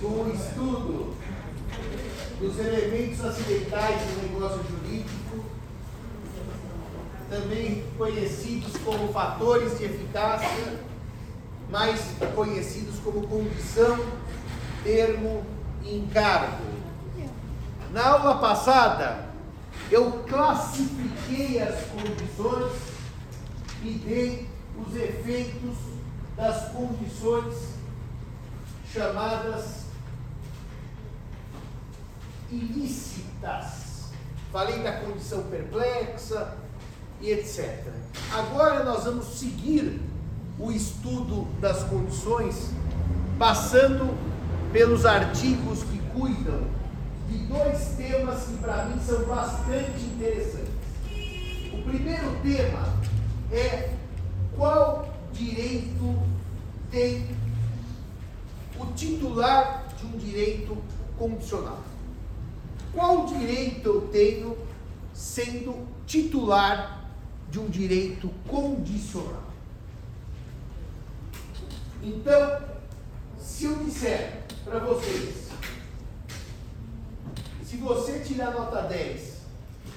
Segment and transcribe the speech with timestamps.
[0.00, 1.14] com o estudo
[2.40, 5.44] dos elementos acidentais do negócio jurídico,
[7.28, 10.80] também conhecidos como fatores de eficácia,
[11.70, 12.00] mais
[12.34, 13.98] conhecidos como condição,
[14.82, 15.44] termo
[15.84, 16.64] e encargo.
[17.92, 19.30] Na aula passada,
[19.90, 22.72] eu classifiquei as condições
[23.82, 25.76] e dei os efeitos
[26.36, 27.79] das condições
[28.92, 29.84] chamadas
[32.50, 34.10] ilícitas.
[34.52, 36.56] Falei da condição perplexa
[37.20, 37.86] e etc.
[38.32, 40.00] Agora nós vamos seguir
[40.58, 42.70] o estudo das condições,
[43.38, 44.16] passando
[44.72, 46.64] pelos artigos que cuidam
[47.28, 50.70] de dois temas que para mim são bastante interessantes.
[51.72, 52.92] O primeiro tema
[53.52, 53.94] é
[54.56, 56.20] qual direito
[56.90, 57.28] tem
[58.80, 60.76] o titular de um direito
[61.18, 61.80] condicional.
[62.92, 64.56] Qual direito eu tenho
[65.12, 67.04] sendo titular
[67.50, 69.50] de um direito condicional?
[72.02, 72.60] Então,
[73.38, 75.48] se eu disser para vocês,
[77.62, 79.40] se você tirar nota 10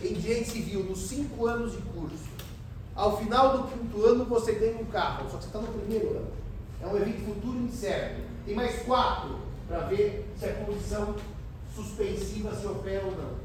[0.03, 2.33] em direito civil nos 5 anos de curso,
[2.93, 6.09] ao final do quinto ano você ganha um carro, só que você está no primeiro
[6.09, 6.31] ano.
[6.81, 8.32] É um evento futuro incerto.
[8.45, 11.15] Tem mais quatro para ver se a condição
[11.73, 13.43] suspensiva se opera ou não.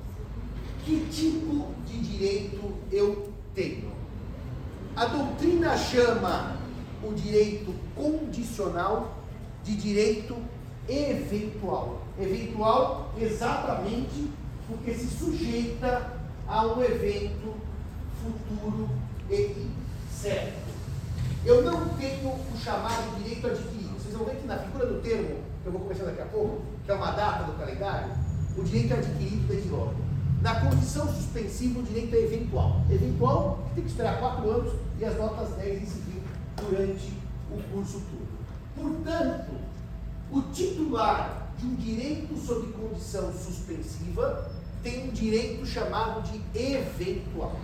[0.84, 3.92] Que tipo de direito eu tenho?
[4.96, 6.56] A doutrina chama
[7.02, 9.18] o direito condicional
[9.62, 10.36] de direito
[10.88, 12.02] eventual.
[12.18, 14.28] Eventual exatamente
[14.66, 17.54] porque se sujeita a um evento
[18.22, 18.88] futuro
[19.30, 19.70] e
[20.12, 20.68] certo.
[21.44, 23.77] Eu não tenho o chamado direito adquirido.
[24.18, 26.90] Vão ver que na figura do termo, que eu vou começar daqui a pouco, que
[26.90, 28.10] é uma data do calendário,
[28.56, 29.94] o direito é adquirido desde logo.
[30.42, 32.80] Na condição suspensiva, o direito é eventual.
[32.90, 37.12] Eventual, tem que esperar quatro anos e as notas 10 em seguida durante
[37.52, 38.28] o curso todo.
[38.74, 39.52] Portanto,
[40.32, 44.50] o titular de um direito sob condição suspensiva
[44.82, 47.54] tem um direito chamado de eventual.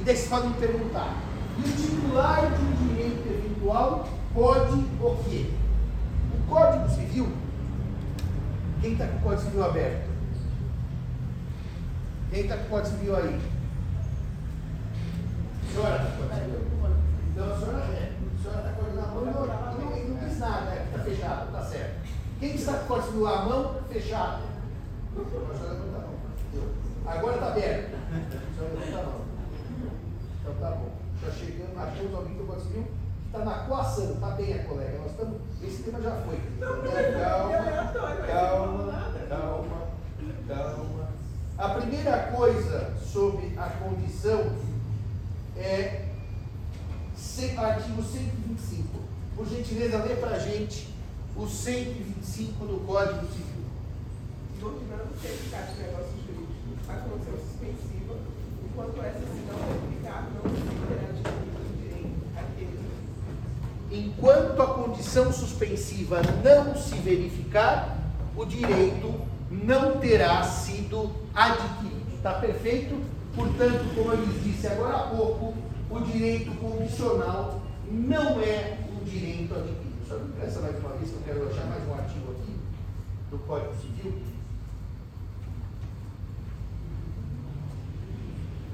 [0.00, 1.16] E daí vocês podem me perguntar,
[1.58, 5.61] e o titular de um direito eventual pode o quê?
[6.52, 7.32] O Código Civil,
[8.82, 10.10] quem está com o Código Civil aberto?
[12.30, 13.40] Quem está com o Código Civil aí?
[15.72, 16.60] Senhora está com o Código Civil?
[17.30, 18.12] Então a senhora é.
[18.12, 20.86] A está com o na mão e não, não, não diz nada, né?
[20.90, 22.08] Está fechado, está certo.
[22.38, 24.42] Quem está com o Código Civil à mão, fechado.
[24.42, 26.14] A senhora não está mão.
[27.06, 27.94] Agora está aberto.
[27.94, 29.20] A senhora não está mão.
[30.42, 30.92] Então tá bom.
[31.22, 33.01] Já chegando, achamos alguém que eu posso que
[33.32, 34.98] está na coação, está bem a colega.
[34.98, 35.40] Nós estamos.
[35.62, 36.38] Esse tema já foi.
[36.60, 37.58] calma,
[38.26, 39.88] calma, calma,
[40.46, 41.08] calma.
[41.56, 44.52] A primeira coisa sobre a condição
[45.56, 46.08] é
[47.56, 48.88] artigo 125.
[49.34, 50.92] Por gentileza, lê para a gente
[51.34, 53.62] o 125 do Código Civil.
[54.60, 55.14] Dominando
[56.88, 58.14] a condição suspensiva,
[58.64, 61.11] enquanto essa se não verificar, não se.
[63.92, 67.98] Enquanto a condição suspensiva não se verificar,
[68.34, 69.20] o direito
[69.50, 72.14] não terá sido adquirido.
[72.16, 72.98] Está perfeito?
[73.34, 75.54] Portanto, como eu lhes disse agora há pouco,
[75.90, 77.60] o direito condicional
[77.90, 80.08] não é um direito adquirido.
[80.08, 82.56] Só me presta mais uma vez que eu quero achar mais um artigo aqui
[83.30, 84.22] do Código Civil.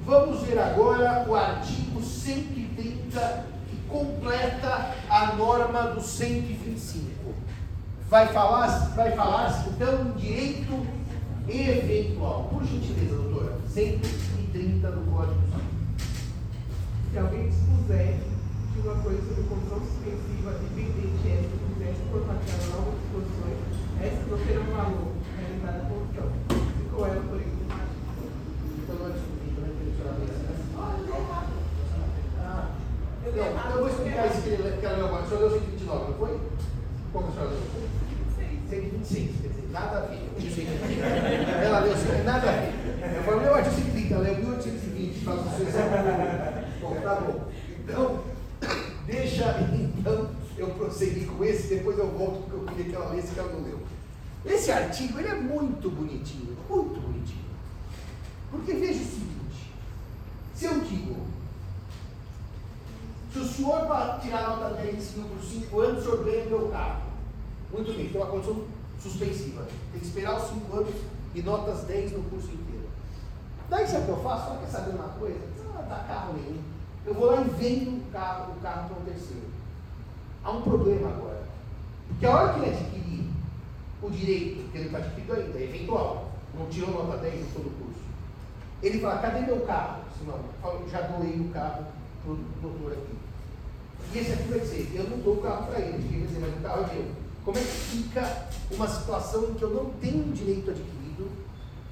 [0.06, 3.57] Vamos ver agora o artigo 130 que
[3.88, 7.34] completa a norma do 125.
[8.08, 10.86] Vai falar, vai falar então direito
[11.48, 12.48] eventual.
[12.50, 13.58] Por gentileza, doutora.
[13.68, 15.68] 130 do Código Civil.
[17.10, 18.16] Se alguém dispuser
[18.74, 22.20] de uma coisa sobre condição suspensiva dependente esta do processo por
[22.76, 23.58] novas disposições,
[24.00, 26.28] essa não terá um valor realizada a condição.
[26.76, 27.58] Ficou ela por isso.
[28.78, 30.37] Então não é que né?
[33.36, 35.22] Eu não, eu vou explicar isso que que ela leu agora.
[35.22, 36.40] A senhora leu 129, não foi?
[37.12, 37.62] Como a senhora leu?
[38.70, 40.28] 126, quer dizer, nada a ver.
[40.34, 41.04] Eu disse 130.
[41.04, 42.72] Ela leu assim, nada a ver.
[43.16, 45.90] Eu falei, meu artigo 130, ela leu 1820, faz o seu exemplo.
[46.80, 47.44] Bom, tá bom.
[47.80, 48.24] Então,
[49.06, 50.66] deixa então eu
[53.10, 53.78] ler esse cara não leu.
[54.44, 57.44] Esse artigo ele é muito bonitinho, muito bonitinho.
[58.50, 59.72] Porque veja o seguinte:
[60.54, 61.16] se eu digo,
[63.32, 67.02] se o senhor para tirar nota 10 por 5 anos, o senhor ganha meu carro.
[67.72, 68.64] Muito bem, tem uma condição
[69.00, 69.66] suspensiva.
[69.92, 70.94] Tem que esperar os 5 anos
[71.34, 72.88] e notas 10 no curso inteiro.
[73.68, 74.48] Daí sabe o que eu faço?
[74.48, 75.38] Só quer saber uma coisa?
[75.64, 76.62] Não dá carro nenhum.
[77.04, 79.48] Eu vou lá e vendo o carro, o carro para um terceiro.
[80.42, 81.42] Há um problema agora.
[82.08, 83.30] Porque a hora que ele adquirir
[84.02, 87.66] o direito, que ele está adquirindo ainda, é eventual, não tirou nota 10 no todo
[87.66, 88.00] o curso,
[88.82, 90.02] ele fala, cadê meu carro?
[90.18, 90.38] Senão,
[90.90, 91.84] já doei o carro
[92.26, 93.16] o doutor aqui.
[94.12, 96.40] E esse aqui vai dizer, eu não dou o carro para ele, ele vai dizer,
[96.40, 97.04] mas o carro é meu.
[97.44, 101.30] Como é que fica uma situação em que eu não tenho um direito adquirido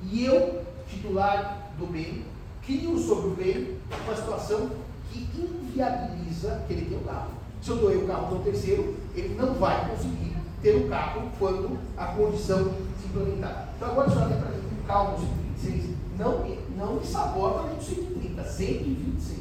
[0.03, 2.25] e eu, titular do bem,
[2.65, 4.71] crio sobre o bem uma situação
[5.13, 7.31] que inviabiliza que ele tenha o carro.
[7.63, 11.31] Se eu doei o carro para o terceiro, ele não vai conseguir ter o carro
[11.39, 13.73] quando a condição se implementar.
[13.77, 16.45] Então agora só até para mim, com calma, 126, não,
[16.77, 19.36] não me sabota no 130, 126,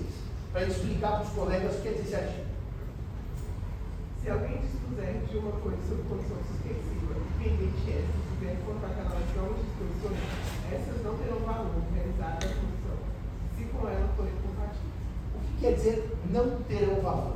[0.55, 2.45] para explicar para os colegas o que é dizer esse artigo.
[4.23, 9.59] Se alguém dispuser de uma coisa sob condição suspensiva, pendente essa, tiver contra aquelas novas
[9.59, 10.17] disposições,
[10.71, 12.97] essas não terão valor realizado a condição,
[13.57, 14.95] se com ela forem compatíveis.
[15.35, 17.35] O que quer dizer não terão valor?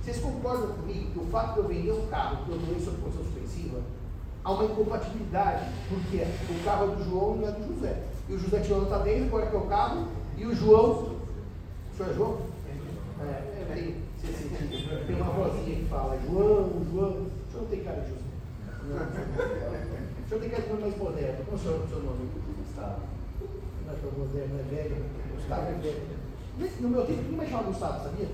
[0.00, 2.98] Vocês concordam comigo que o fato de eu vender um carro que eu doei sob
[2.98, 3.80] condição suspensiva,
[4.44, 6.22] há uma incompatibilidade, porque
[6.52, 8.04] o carro é do João e não é do José.
[8.28, 10.06] E o José tirou nota dele, agora que é o carro,
[10.38, 11.18] e o João.
[11.92, 12.50] O senhor é João?
[13.22, 14.02] É, é, tem,
[15.06, 17.10] tem uma vozinha que fala, João, João.
[17.10, 18.22] O senhor tem cara de José.
[20.24, 21.44] O senhor tem cara de mais moderno.
[21.44, 22.30] Como é o seu nome?
[22.58, 23.00] Gustavo.
[23.86, 25.04] Não é tão moderno, é velho.
[25.36, 26.20] Gustavo é velho.
[26.80, 28.28] No meu tempo, ninguém mais chamava Gustavo, sabia?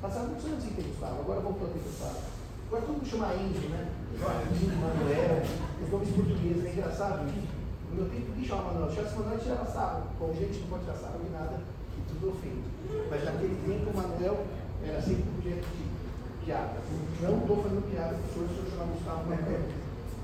[0.00, 2.18] Passava muitos anos sem ter Gustavo, agora voltou a ter Gustavo.
[2.66, 3.90] Agora todo mundo chama Enzo, né?
[4.18, 5.42] Joaquim, Manuel,
[5.82, 7.46] os nomes portugueses, é engraçado isso.
[7.90, 8.92] No meu tempo, ninguém chamava Manuel.
[8.92, 10.02] Chama Manuel tirava sarro.
[10.18, 11.60] Com gente não pode tirar sarro de nada,
[11.96, 12.71] e tudo ofende.
[13.10, 14.46] Mas naquele tempo, o Manuel
[14.86, 16.74] era sempre objeto de piada.
[17.20, 19.60] Não estou fazendo piada com o senhor, se Gustavo Manuel.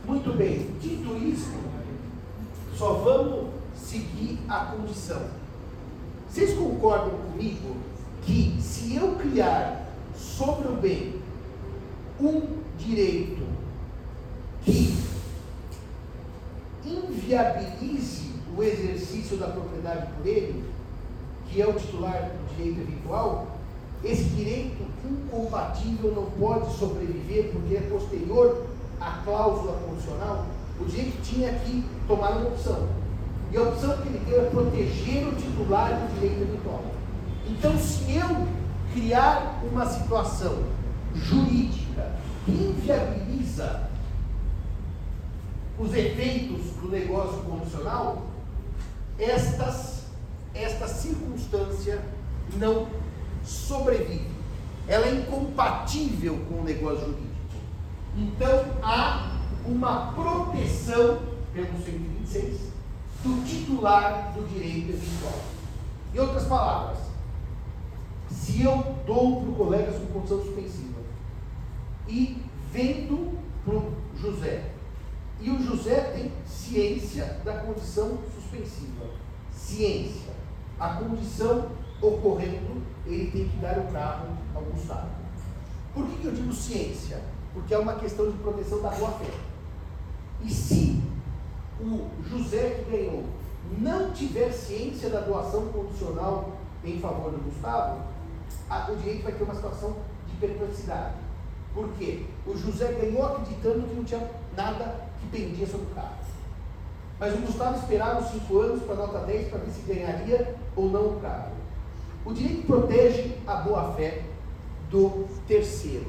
[0.04, 1.52] Muito bem, dito isso,
[2.76, 5.22] só vamos seguir a condição.
[6.28, 7.76] Vocês concordam comigo
[8.22, 11.20] que se eu criar sobre o bem
[12.20, 13.46] um direito
[14.62, 14.98] que
[16.84, 20.64] inviabilize o exercício da propriedade por ele,
[21.48, 23.46] que é o titular do direito eventual,
[24.04, 28.66] esse direito incompatível não pode sobreviver porque é posterior
[29.00, 30.46] à cláusula condicional.
[30.80, 32.88] O direito tinha que tomar uma opção.
[33.50, 36.84] E a opção que ele deu é proteger o titular do direito eventual.
[37.48, 38.46] Então, se eu
[38.92, 40.64] criar uma situação
[41.14, 42.12] jurídica
[42.44, 43.88] que inviabiliza
[45.78, 48.22] os efeitos do negócio condicional,
[49.18, 50.04] estas,
[50.54, 52.00] esta circunstância
[52.56, 52.88] não
[53.44, 54.28] sobrevive.
[54.86, 57.28] Ela é incompatível com o negócio jurídico.
[58.16, 59.32] Então, há
[59.64, 61.20] uma proteção,
[61.52, 62.72] pelo 126,
[63.22, 65.40] do titular do direito eventual.
[66.14, 66.98] Em outras palavras,
[68.30, 71.00] se eu dou para o colega sob condição suspensiva
[72.06, 74.70] e vendo para o José,
[75.40, 79.06] e o José tem ciência da condição suspensiva,
[79.52, 80.32] ciência,
[80.80, 85.08] a condição ocorrendo, ele tem que dar o carro ao Gustavo.
[85.94, 87.22] Por que, que eu digo ciência?
[87.52, 89.32] Porque é uma questão de proteção da boa-fé.
[90.42, 91.02] E se
[91.80, 93.24] o José que ganhou
[93.78, 96.52] não tiver ciência da doação condicional
[96.84, 98.02] em favor do Gustavo,
[98.70, 101.14] a, o direito vai ter uma situação de perplexidade.
[101.74, 102.24] Por quê?
[102.46, 106.18] O José ganhou acreditando que não tinha nada que pendia sobre o carro.
[107.20, 110.54] Mas o Gustavo esperava os 5 anos para a nota 10 para ver se ganharia
[110.76, 111.52] ou não o carro.
[112.28, 114.22] O direito protege a boa-fé
[114.90, 116.04] do terceiro.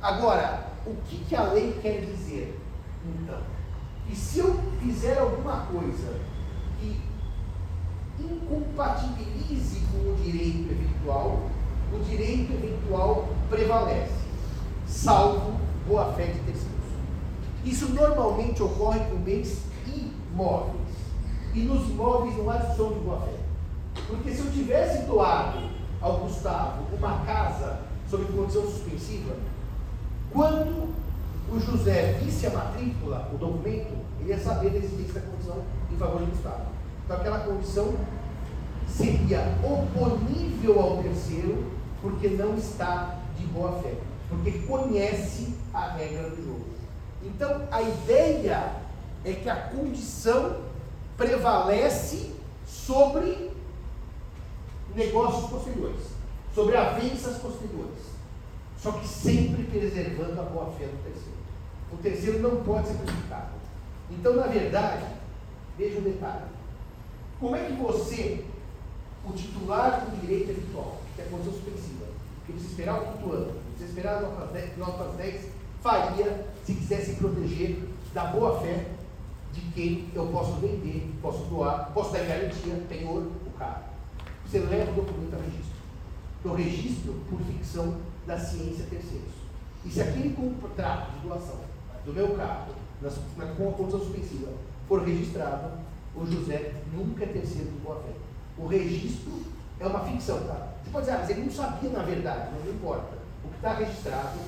[0.00, 2.56] Agora, o que, que a lei quer dizer?
[3.04, 3.40] Então,
[4.06, 6.20] que se eu fizer alguma coisa
[6.78, 7.00] que
[8.20, 11.50] incompatibilize com o direito eventual,
[11.92, 14.22] o direito eventual prevalece,
[14.86, 15.58] salvo
[15.88, 16.76] boa-fé de terceiros.
[17.64, 20.76] Isso normalmente ocorre com bens imóveis.
[21.52, 23.45] E nos imóveis não há discussão de boa-fé.
[24.06, 25.58] Porque se eu tivesse doado
[26.00, 29.34] ao Gustavo uma casa sob condição suspensiva,
[30.32, 30.94] quando
[31.50, 35.96] o José visse a matrícula, o documento, ele ia saber da existência da condição em
[35.96, 36.66] favor do Gustavo.
[37.04, 37.94] Então aquela condição
[38.88, 41.64] seria oponível ao terceiro,
[42.00, 43.94] porque não está de boa fé,
[44.28, 46.66] porque conhece a regra do jogo.
[47.22, 48.72] Então, a ideia
[49.24, 50.58] é que a condição
[51.16, 52.30] prevalece
[52.66, 53.45] sobre
[54.96, 56.06] negócios posteriores,
[56.54, 58.16] sobre avanças posteriores.
[58.80, 61.36] Só que sempre preservando a boa-fé do terceiro.
[61.92, 63.50] O terceiro não pode ser prejudicado.
[64.10, 65.04] Então, na verdade,
[65.76, 66.44] veja um detalhe.
[67.38, 68.44] Como é que você,
[69.28, 72.06] o titular do direito habitual, que é a condição suspensiva,
[72.46, 75.48] que precisa esperar o quinto ano, precisa esperar notas 10, notas 10,
[75.82, 77.82] faria se quisesse proteger
[78.14, 78.86] da boa-fé
[79.52, 83.85] de quem eu posso vender, posso doar, posso dar garantia, penhor, o carro.
[84.46, 85.76] Você leva o documento a registro.
[86.44, 89.34] O registro por ficção da ciência terceiros.
[89.84, 91.60] E se aquele contrato de doação
[92.04, 92.72] do meu carro,
[93.02, 93.10] na,
[93.54, 94.52] com a condição suspensiva,
[94.88, 95.72] for registrado,
[96.14, 98.12] o José nunca é terceiro de boa fé.
[98.56, 99.42] O registro
[99.80, 100.74] é uma ficção, tá?
[100.82, 103.18] Você pode dizer, ah, mas ele não sabia na verdade, não importa.
[103.44, 104.38] O que está registrado,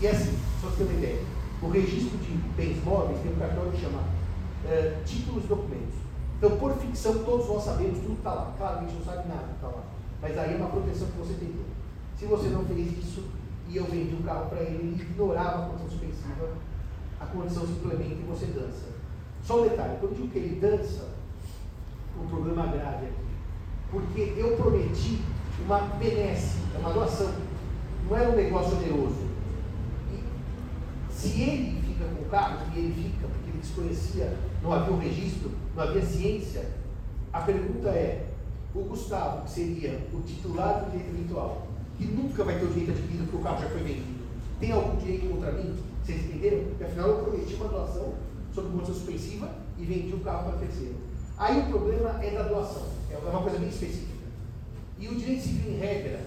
[0.00, 1.22] e é assim, só para ter uma ideia,
[1.62, 4.02] o registro de bens móveis tem um cartório que chama
[4.66, 6.03] é, títulos documentos.
[6.44, 8.52] Então, por ficção, todos nós sabemos, tudo está lá.
[8.58, 9.82] Claro, a gente não sabe nada que está lá.
[10.20, 11.54] Mas aí é uma proteção que você tem.
[12.18, 13.24] Se você não fez isso
[13.66, 16.50] e eu vendi um carro para ele, ele ignorava a condição suspensiva,
[17.18, 18.88] a condição se implementa e você dança.
[19.42, 21.14] Só um detalhe, quando eu digo que ele dança,
[22.22, 23.24] um problema grave aqui.
[23.90, 25.22] Porque eu prometi
[25.64, 27.32] uma benesse, é uma doação.
[28.06, 29.28] Não era um negócio oneroso.
[30.12, 34.92] E se ele fica com o carro, e ele fica porque ele desconhecia, não havia
[34.92, 36.68] um registro, não havia ciência,
[37.32, 38.26] a pergunta é,
[38.74, 41.66] o Gustavo, que seria o titular do direito virtual,
[41.98, 44.24] que nunca vai ter o direito adquirido porque o carro já foi vendido.
[44.60, 45.76] Tem algum direito contra mim?
[46.02, 46.64] Vocês entenderam?
[46.64, 48.14] Porque afinal eu prometi uma doação
[48.54, 50.94] sob condição suspensiva e vendi o carro para terceiro.
[51.36, 54.14] Aí o problema é da doação, é uma coisa bem específica.
[54.98, 56.20] E o direito civil, em regra,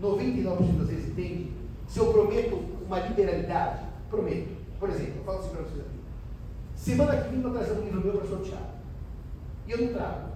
[0.00, 1.52] 99% das vezes entende,
[1.88, 4.60] se eu prometo uma liberalidade, prometo.
[4.78, 6.00] Por exemplo, eu falo assim para vocês aqui.
[6.76, 8.79] Semana que vem eu vou trazer um livro meu para sortear.
[9.70, 10.30] E eu não trago.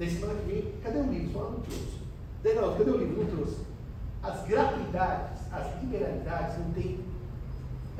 [0.00, 1.32] Daí semana que vem, cadê o livro?
[1.32, 1.98] Só não trouxe.
[2.42, 3.22] Daí cadê o livro?
[3.22, 3.60] Não trouxe.
[4.20, 6.98] As gratuidades, as liberalidades não têm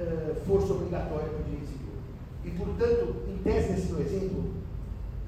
[0.01, 1.93] uh, força obrigatória para o direito civil.
[2.45, 4.53] E, portanto, em tese nesse meu exemplo,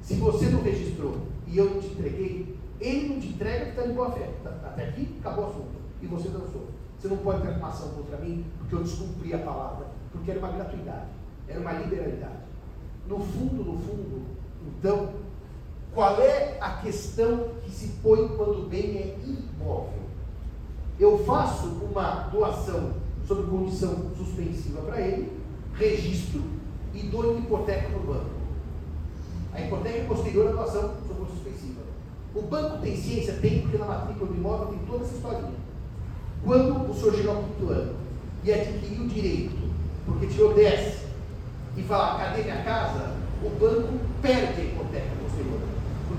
[0.03, 3.87] se você não registrou e eu não te entreguei, ele não te entrega porque está
[3.87, 4.29] de boa fé.
[4.43, 5.77] Tá, tá, até aqui acabou o assunto.
[6.03, 6.71] E você dançou.
[6.99, 10.41] Você não pode ter uma ação contra mim porque eu descumpri a palavra, porque era
[10.41, 11.07] uma gratuidade,
[11.47, 12.47] era uma liberalidade.
[13.07, 14.37] No fundo, no fundo,
[14.67, 15.26] então,
[15.97, 20.05] qual é a questão que se põe quando o bem é imóvel?
[21.01, 22.93] Eu faço uma doação
[23.27, 25.33] sob condição suspensiva para ele,
[25.73, 26.43] registro
[26.93, 28.31] e dou hipoteca no banco.
[29.55, 31.81] A hipoteca é posterior à doação sob condição suspensiva.
[32.35, 33.33] O banco tem ciência?
[33.41, 35.55] Tem, porque na matrícula do imóvel tem toda essa historinha.
[36.45, 37.95] Quando o senhor chegou ao quinto ano
[38.45, 39.57] e adquiriu o direito,
[40.05, 41.07] porque tirou 10,
[41.75, 43.15] e falar, cadê minha casa?
[43.43, 45.61] O banco perde a hipoteca posterior,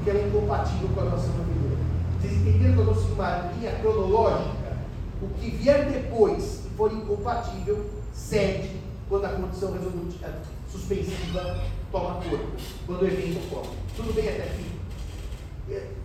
[0.07, 1.77] porque ela é incompatível com a doação anterior.
[2.21, 4.77] Vocês entenderam que eu trouxe uma linha cronológica?
[5.21, 10.33] O que vier depois e for incompatível, cede quando a condição resolutiva,
[10.71, 11.57] suspensiva
[11.91, 12.45] toma corpo,
[12.85, 13.75] quando o evento ocorre.
[13.97, 14.79] Tudo bem até aqui?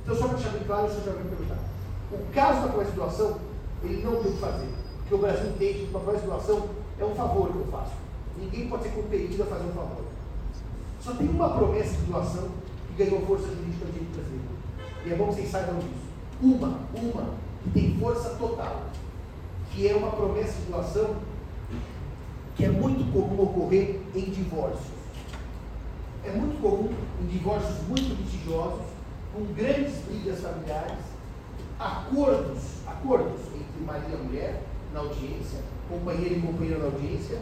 [0.03, 1.59] Então, só para deixar bem claro, você já vai perguntar.
[2.11, 3.37] O caso da promessa de doação,
[3.85, 4.69] ele não tem o que fazer.
[4.99, 6.69] Porque o Brasil entende que uma promessa de doação
[6.99, 7.93] é um favor que eu faço.
[8.37, 10.05] Ninguém pode ser compelido a fazer um favor.
[11.01, 12.62] Só tem uma promessa de doação
[12.97, 14.13] que ganhou força jurídica no direito.
[15.05, 16.13] E é bom que vocês saibam disso.
[16.41, 18.83] Uma, uma, que tem força total
[19.75, 21.17] que é uma promessa de doação
[22.55, 24.93] que é muito comum ocorrer em divórcios.
[26.25, 28.85] É muito comum em divórcios muito litigiosos,
[29.33, 30.99] com grandes brigas familiares,
[31.79, 37.39] acordos, acordos entre marido e mulher na audiência, companheiro e companheira na audiência,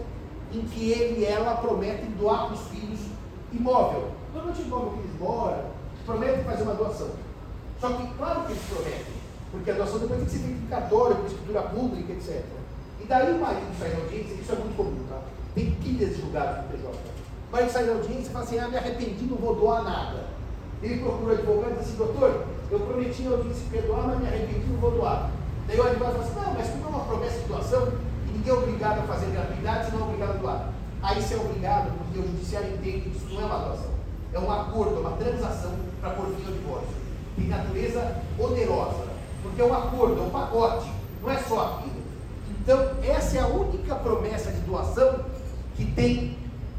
[0.52, 3.00] em que ele e ela prometem doar para os filhos
[3.52, 4.12] imóvel.
[4.32, 5.64] Normalmente imóvel que eles moram,
[6.06, 7.10] prometem fazer uma doação.
[7.80, 9.14] Só que, claro que eles prometem,
[9.50, 12.44] porque a doação depois tem que ser cartório, com escritura pública, etc.
[13.00, 15.20] E daí o marido sai da audiência, isso é muito comum, tá?
[15.54, 16.88] Tem pilhas de julgados no PJ.
[17.48, 20.26] O marido sai da audiência e fala assim, ah, me arrependi, não vou doar nada.
[20.82, 24.26] Ele procura o advogado e diz assim, doutor, eu prometi na audiência perdoar, mas me
[24.28, 25.30] arrependi, não vou doar.
[25.66, 27.92] Daí o advogado fala assim, não, mas como é uma promessa de doação,
[28.28, 30.72] e ninguém é obrigado a fazer gratuidade, não é obrigado a doar.
[31.02, 33.99] Aí você é obrigado, porque o judiciário entende que isso não é uma doação.
[34.32, 36.94] É um acordo, é uma transação para pôr fim ao divórcio.
[37.36, 39.10] Tem natureza onerosa
[39.42, 40.90] porque é um acordo, é um pacote,
[41.22, 42.00] não é só aquilo.
[42.60, 45.24] Então, essa é a única promessa de doação
[45.76, 46.36] que tem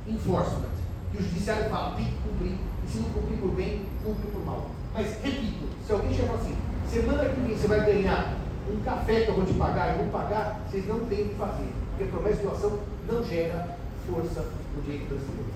[0.08, 0.70] enforcement.
[1.12, 4.46] Que o judiciário fala, tem que cumprir, e se não cumprir por bem, cumpre por
[4.46, 4.68] mal.
[4.94, 6.56] Mas, repito, se alguém chega assim,
[6.90, 8.38] semana que vem você vai ganhar
[8.72, 11.36] um café que eu vou te pagar e vou pagar, vocês não têm o que
[11.36, 11.74] fazer.
[11.90, 12.80] Porque promessa de doação
[13.12, 13.78] não gera
[14.08, 15.52] força no direito brasileiro.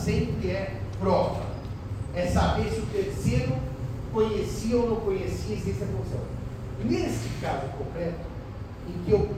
[0.00, 1.42] Sempre é prova.
[2.14, 3.54] É saber se o terceiro
[4.12, 6.20] conhecia ou não conhecia a existência da função.
[6.84, 8.18] Nesse caso concreto,
[8.88, 9.28] em que eu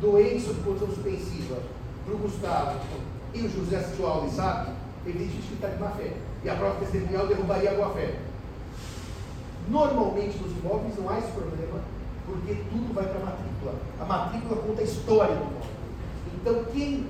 [0.00, 1.56] doei sob condição suspensiva
[2.04, 2.78] para o Gustavo
[3.34, 4.72] e o José assistiu e sabe,
[5.06, 6.12] evidente que está de má fé.
[6.44, 8.14] E a prova testemunhal derrubaria a boa fé.
[9.68, 11.80] Normalmente nos imóveis não há esse problema,
[12.26, 13.74] porque tudo vai para a matrícula.
[14.00, 15.78] A matrícula conta a história do imóvel.
[16.40, 17.06] Então quem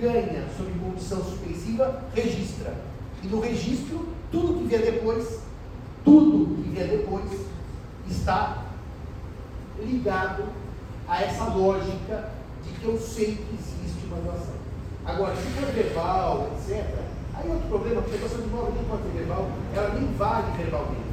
[0.00, 2.74] ganha sob condição suspensiva, registra.
[3.22, 5.40] E no registro, tudo que vier depois,
[6.04, 7.30] tudo que vier depois,
[8.08, 8.64] está
[9.78, 10.44] ligado
[11.06, 12.30] a essa lógica
[12.64, 14.54] de que eu sei que existe uma doação.
[15.04, 16.84] Agora, se for verbal, etc.,
[17.34, 20.12] aí é outro problema, porque a doação de imóvel nem pode ser verbal, ela nem
[20.14, 21.09] vale verbalmente.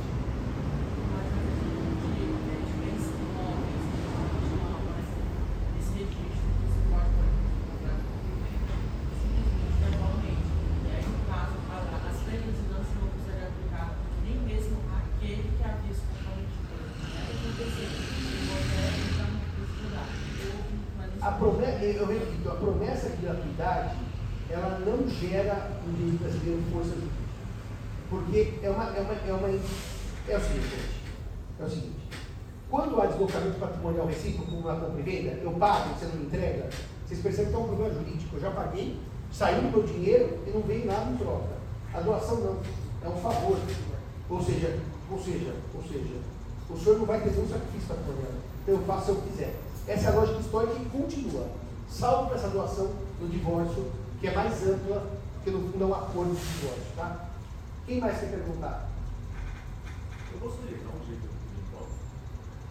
[21.29, 23.97] Eu repito, a promessa de gratuidade,
[24.49, 27.27] ela não gera no direito brasileiro força jurídica.
[28.09, 29.49] Porque é uma, é uma, é uma.
[29.49, 31.01] É o seguinte,
[31.59, 31.97] é o seguinte.
[32.69, 36.69] Quando há deslocamento patrimonial recíproco na compra e venda, eu pago, você não me entrega,
[37.05, 38.35] vocês percebem que é um problema jurídico.
[38.35, 38.99] Eu já paguei,
[39.31, 41.57] saiu do meu dinheiro e não veio nada em troca.
[41.93, 42.57] A doação não,
[43.03, 43.57] é um favor.
[44.29, 44.77] Ou seja,
[45.09, 46.15] ou seja, ou seja,
[46.69, 48.31] o senhor não vai ter nenhum sacrifício patrimonial.
[48.63, 49.66] Então eu faço se eu quiser.
[49.87, 51.47] Essa é a lógica histórica que continua
[51.89, 55.07] salvo para essa doação do divórcio, que é mais ampla,
[55.43, 56.83] que no fundo é um acordo de divórcio.
[56.95, 57.29] Tá?
[57.85, 58.89] Quem mais quer perguntar?
[60.33, 61.87] Eu gostaria de dar um direito eventual.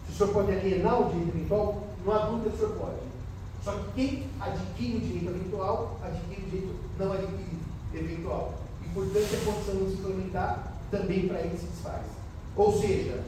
[0.05, 3.07] Se o senhor pode alienar o direito eventual, não há dúvida que o senhor pode.
[3.63, 8.53] Só que quem adquire o direito eventual, adquire o direito não adquirido eventual.
[8.85, 12.05] E, portanto, a condição de se implementar também para ele se desfaz.
[12.55, 13.23] Ou seja,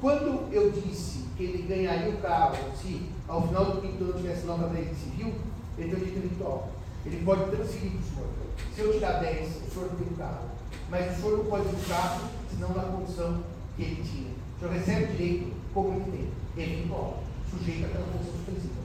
[0.00, 4.44] quando eu disse que ele ganharia o carro se ao final do quinto ano tivesse
[4.44, 5.32] nova da lei civil,
[5.78, 6.70] ele tem o direito eventual.
[7.06, 8.28] Ele pode transferir para o senhor.
[8.74, 10.48] Se eu tirar 10, o senhor não tem o carro.
[10.90, 13.42] Mas o senhor não pode ter carro, senão na condição
[13.76, 14.30] que ele tinha.
[14.30, 18.82] O senhor recebe o direito como ele tem, eventual, sujeito àquela condição suspensiva.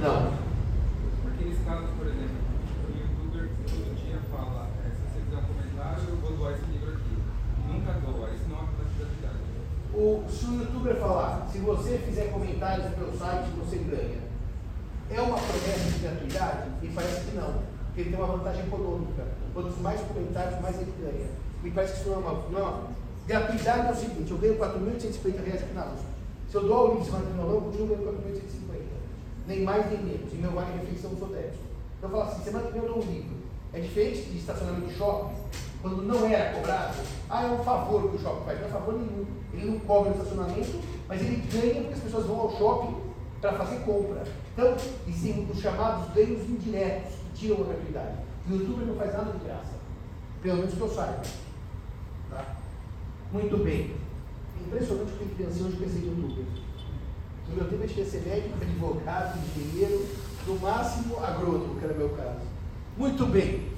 [0.00, 0.32] Não.
[1.22, 2.40] Porque nesse caso, por exemplo,
[2.88, 6.64] o youtuber todo dia fala, é, se você fizer um comentário, eu vou doar esse
[6.72, 7.18] livro aqui.
[7.68, 9.38] Nunca doa, isso não é uma gratuidade.
[9.92, 14.18] O, se o youtuber falar, se você fizer comentários no meu site, você ganha.
[15.10, 16.70] É uma promessa de gratuidade?
[16.80, 17.54] Me parece que não.
[17.86, 19.26] Porque ele tem uma vantagem econômica.
[19.52, 21.26] Quanto mais comentários, mais ele ganha.
[21.62, 22.48] Me parece que isso não é uma.
[22.50, 23.00] Não.
[23.26, 26.06] Gratuidade é o seguinte, eu ganho 4.850 reais aqui na USP.
[26.48, 28.60] Se eu doar o livro semana que não, eu ganhando 4.850
[29.50, 30.32] nem mais nem menos.
[30.32, 31.64] E meu vale refeição sou décimo.
[31.98, 33.36] Então eu falo assim, semana que vem eu dou um livro.
[33.72, 35.34] É diferente de estacionamento de shopping,
[35.82, 36.96] quando não era cobrado,
[37.28, 38.60] ah, é um favor que o shopping faz.
[38.60, 39.26] Não é favor nenhum.
[39.52, 42.94] Ele não cobra o estacionamento, mas ele ganha porque as pessoas vão ao shopping
[43.40, 44.22] para fazer compra.
[44.52, 44.76] Então,
[45.08, 48.16] existem os chamados ganhos indiretos, que tiram a gratuidade.
[48.48, 49.72] O YouTube não faz nada de graça.
[50.40, 51.22] Pelo menos que eu saiba.
[52.30, 52.56] Tá?
[53.32, 53.96] Muito bem.
[54.64, 56.44] Impressionante o que pensa hoje com esse youtuber.
[57.48, 60.06] No meu tempo a gente ia ser médico, advogado, engenheiro,
[60.46, 62.46] no máximo agrônomo, que era o meu caso.
[62.96, 63.68] Muito bem.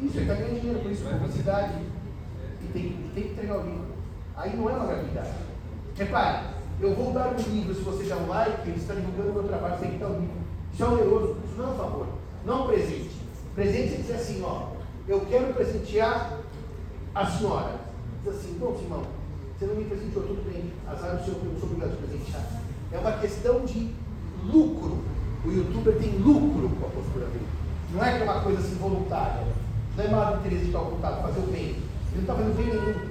[0.00, 1.99] Isso, ele está ganhando dinheiro, por isso publicidade.
[2.72, 3.86] Tem, tem que entregar o livro.
[4.36, 5.30] Aí não é uma gratuidade.
[5.96, 6.46] Repare,
[6.80, 9.44] eu vou dar um livro, se você der um like, ele está divulgando o meu
[9.44, 10.36] trabalho, você tem que dar um livro.
[10.72, 12.06] Isso é oneroso, isso não é um favor.
[12.44, 13.10] Não é um presente.
[13.54, 14.68] Presente é dizer assim, ó,
[15.06, 16.38] eu quero presentear
[17.14, 17.80] a senhora.
[18.24, 19.02] Diz assim, bom, Simão,
[19.58, 22.46] você não me presenteou, tudo bem, azar do seu, eu sou obrigado a presentear.
[22.92, 23.90] É uma questão de
[24.44, 24.98] lucro.
[25.44, 27.46] O youtuber tem lucro com a postura dele.
[27.92, 29.46] Não é que é uma coisa assim voluntária.
[29.96, 31.76] Não é mal interesse de ocultado, fazer o bem.
[32.12, 33.10] Ele não está fazendo bem nenhum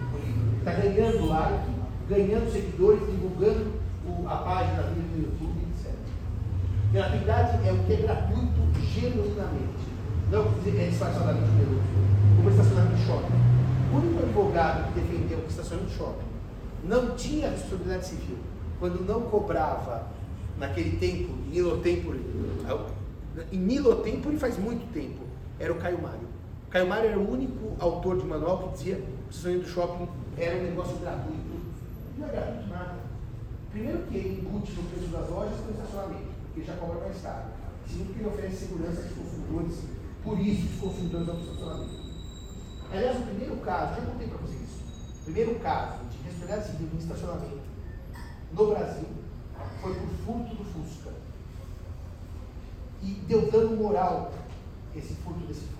[0.59, 1.69] está ganhando like,
[2.07, 3.71] ganhando seguidores, divulgando
[4.05, 5.93] o, a página dele no YouTube, etc.
[6.91, 8.59] Gratuidade é o que é gratuito
[8.93, 9.89] genuinamente.
[10.31, 11.81] Não é disfarçadamente generoso.
[12.35, 13.39] Como estacionamento de shopping.
[13.91, 16.29] O único advogado que defendeu que estacionamento de shopping
[16.83, 18.37] não tinha responsabilidade civil,
[18.79, 20.07] quando não cobrava
[20.57, 22.21] naquele tempo, Nilotempore,
[23.51, 25.23] em Nilotempore faz muito tempo,
[25.59, 26.28] era o Caio Mário.
[26.69, 30.09] Caio Mário era o único autor de manual que dizia que o estacionamento do shopping
[30.37, 31.61] era um negócio gratuito.
[32.15, 32.95] Não é gratuito nada.
[33.71, 37.45] Primeiro que ele embute no preço das lojas o estacionamento, porque já cobra mais caro.
[37.87, 39.83] Segundo que ele oferece segurança aos consumidores,
[40.23, 41.99] por isso os consumidores vão para o estacionamento.
[42.91, 44.83] Aliás, o primeiro caso, já contei para vocês isso,
[45.21, 47.61] o primeiro caso de responsabilidade civil no estacionamento
[48.53, 49.07] no Brasil
[49.81, 51.11] foi por furto do Fusca.
[53.01, 54.31] E deu dano moral
[54.95, 55.78] esse furto desse Fusca.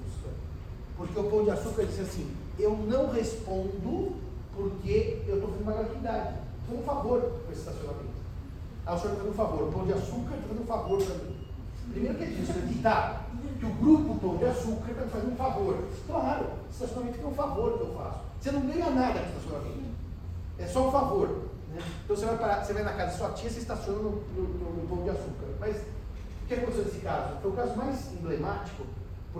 [0.99, 4.17] Porque o Pão de Açúcar disse assim, eu não respondo
[4.53, 6.35] porque eu estou fazendo uma gratuidade.
[6.61, 8.19] Estou um favor com esse estacionamento.
[8.85, 11.01] Aí o senhor está fazendo um favor, o Pão de Açúcar está fazendo um favor
[11.01, 11.47] para mim.
[11.93, 15.35] Primeiro que ele disse acreditar que o grupo Pão de Açúcar está me fazendo um
[15.37, 15.77] favor.
[16.05, 18.19] Claro, estacionamento é um favor que eu faço.
[18.41, 19.89] Você não ganha nada com estacionamento.
[20.57, 21.29] É só um favor.
[21.69, 21.81] Né?
[22.03, 24.41] Então você vai, parar, você vai na casa da sua tia, você estaciona no, no,
[24.41, 25.47] no, no Pão de Açúcar.
[25.61, 27.37] Mas o que aconteceu nesse caso?
[27.41, 28.83] Foi o caso mais emblemático,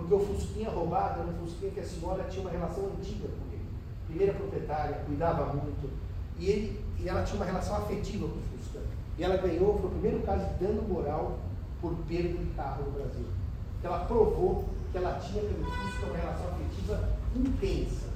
[0.00, 3.52] porque o Fusquinha roubado era um Fusquinha que a senhora tinha uma relação antiga com
[3.52, 3.66] ele.
[4.06, 5.90] Primeira proprietária, cuidava muito.
[6.38, 8.80] E, ele, e ela tinha uma relação afetiva com o Fusca.
[9.18, 11.38] E ela ganhou, foi o primeiro caso de dano moral
[11.80, 13.26] por perda de carro no Brasil.
[13.82, 18.10] Ela provou que ela tinha pelo Fusca uma relação afetiva intensa.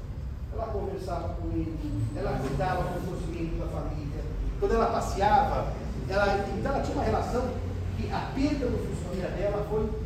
[0.53, 1.77] Ela conversava com ele,
[2.16, 4.25] ela cuidava com os membros da família.
[4.59, 5.73] Quando ela passeava,
[6.09, 7.51] ela, então ela tinha uma relação
[7.97, 10.04] que a perda do Fusca dela foi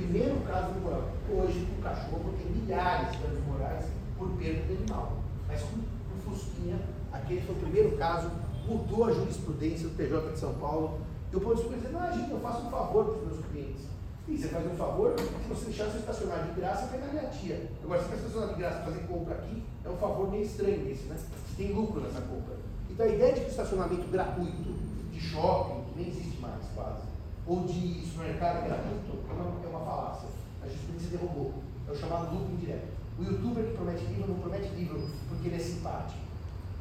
[0.00, 1.08] primeiro caso moral.
[1.30, 3.84] Hoje, o cachorro tem milhares de danos morais
[4.18, 5.18] por perda de animal.
[5.48, 6.78] Mas com o Fusquinha,
[7.12, 8.30] aquele foi o primeiro caso,
[8.66, 11.00] mudou a jurisprudência do TJ de São Paulo
[11.32, 13.84] eu posso dizer, imagina, eu faço um favor para os meus clientes.
[14.28, 17.26] E você faz um favor, se você deixar você estacionar de graça, vai na minha
[17.26, 17.70] tia.
[17.84, 21.04] Agora, se você estacionar de graça fazer compra aqui, é um favor meio estranho esse,
[21.04, 21.16] né?
[21.16, 22.56] Você tem lucro nessa compra.
[22.90, 24.72] Então a ideia de o estacionamento gratuito
[25.12, 27.02] de shopping, que nem existe mais quase,
[27.46, 30.28] ou de supermercado gratuito, é uma, é uma falácia.
[30.62, 31.54] A justiça derrubou.
[31.88, 32.88] É o chamado lucro indireto.
[33.18, 36.20] O youtuber que promete livro não promete livro porque ele é simpático.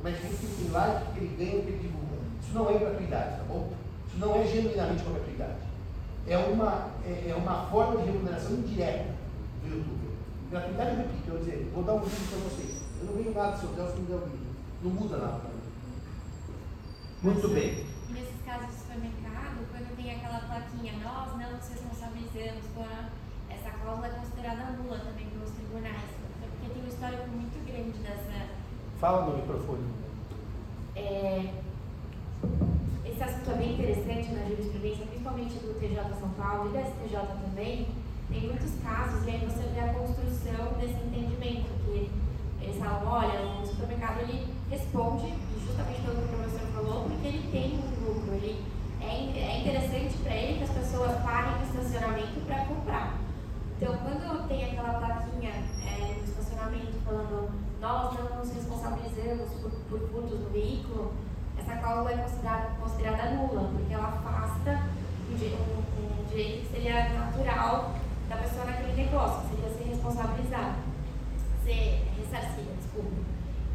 [0.01, 2.15] Promete livro porque tem like, porque ele ganha, porque ele divulga.
[2.41, 3.69] Isso não é gratuidade, tá bom?
[4.17, 5.59] não é genuinamente uma gratuidade.
[6.27, 9.13] É uma, é, é uma forma de remuneração indireta
[9.61, 10.15] do YouTube.
[10.49, 12.75] Gratuidade, eu repito, eu vou dizer, vou dar um vídeo para vocês.
[12.99, 14.55] Eu não ganho nada do seu Deus se me der um vídeo.
[14.83, 15.55] Não muda nada para mim.
[17.23, 17.85] Muito bem.
[18.09, 18.84] Nesses casos
[19.75, 22.87] quando tem aquela plaquinha, nós não nos responsabilizamos por
[23.49, 26.15] essa cláusula é considerada nula também pelos tribunais.
[26.39, 28.47] Porque tem um histórico muito grande dessa.
[29.01, 29.83] Fala no microfone.
[30.95, 31.51] É,
[33.03, 37.19] esse assunto é bem interessante na jurisprudência, principalmente do TJ São Paulo e da STJ
[37.43, 37.87] também.
[38.29, 42.09] Tem muitos casos e aí você vê a construção desse entendimento, que
[42.61, 47.51] eles falam, olha, o supermercado ele responde justamente pelo que o professor falou, porque ele
[47.51, 48.63] tem um lucro, ele,
[49.01, 53.13] é, é interessante para ele que as pessoas parem no estacionamento para comprar.
[53.77, 57.49] Então, quando tem aquela plaquinha é, no estacionamento falando
[57.81, 61.13] nós não nos responsabilizamos por, por furtos no veículo,
[61.57, 64.83] essa cláusula é considerada, considerada nula, porque ela afasta
[65.29, 67.93] um, um, um direito que seria natural
[68.27, 70.75] da pessoa naquele negócio, seria ser responsabilizada,
[71.63, 73.15] ser ressarcida, desculpa.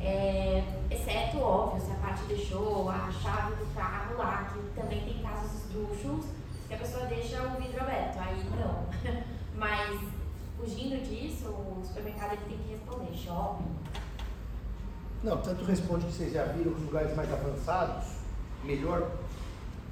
[0.01, 5.22] É, exceto, óbvio, se a parte deixou a chave do carro lá, que também tem
[5.22, 6.26] casos esdrúxulos,
[6.68, 9.22] que a pessoa deixa o vidro aberto, aí não.
[9.57, 10.00] Mas,
[10.59, 13.70] fugindo disso, o supermercado ele tem que responder, shopping,
[15.22, 18.07] não, tanto responde que vocês já viram os lugares mais avançados,
[18.64, 19.11] melhor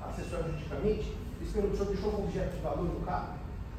[0.00, 3.34] assessor juridicamente, eles perguntam, senhor deixou um objeto de valor no carro?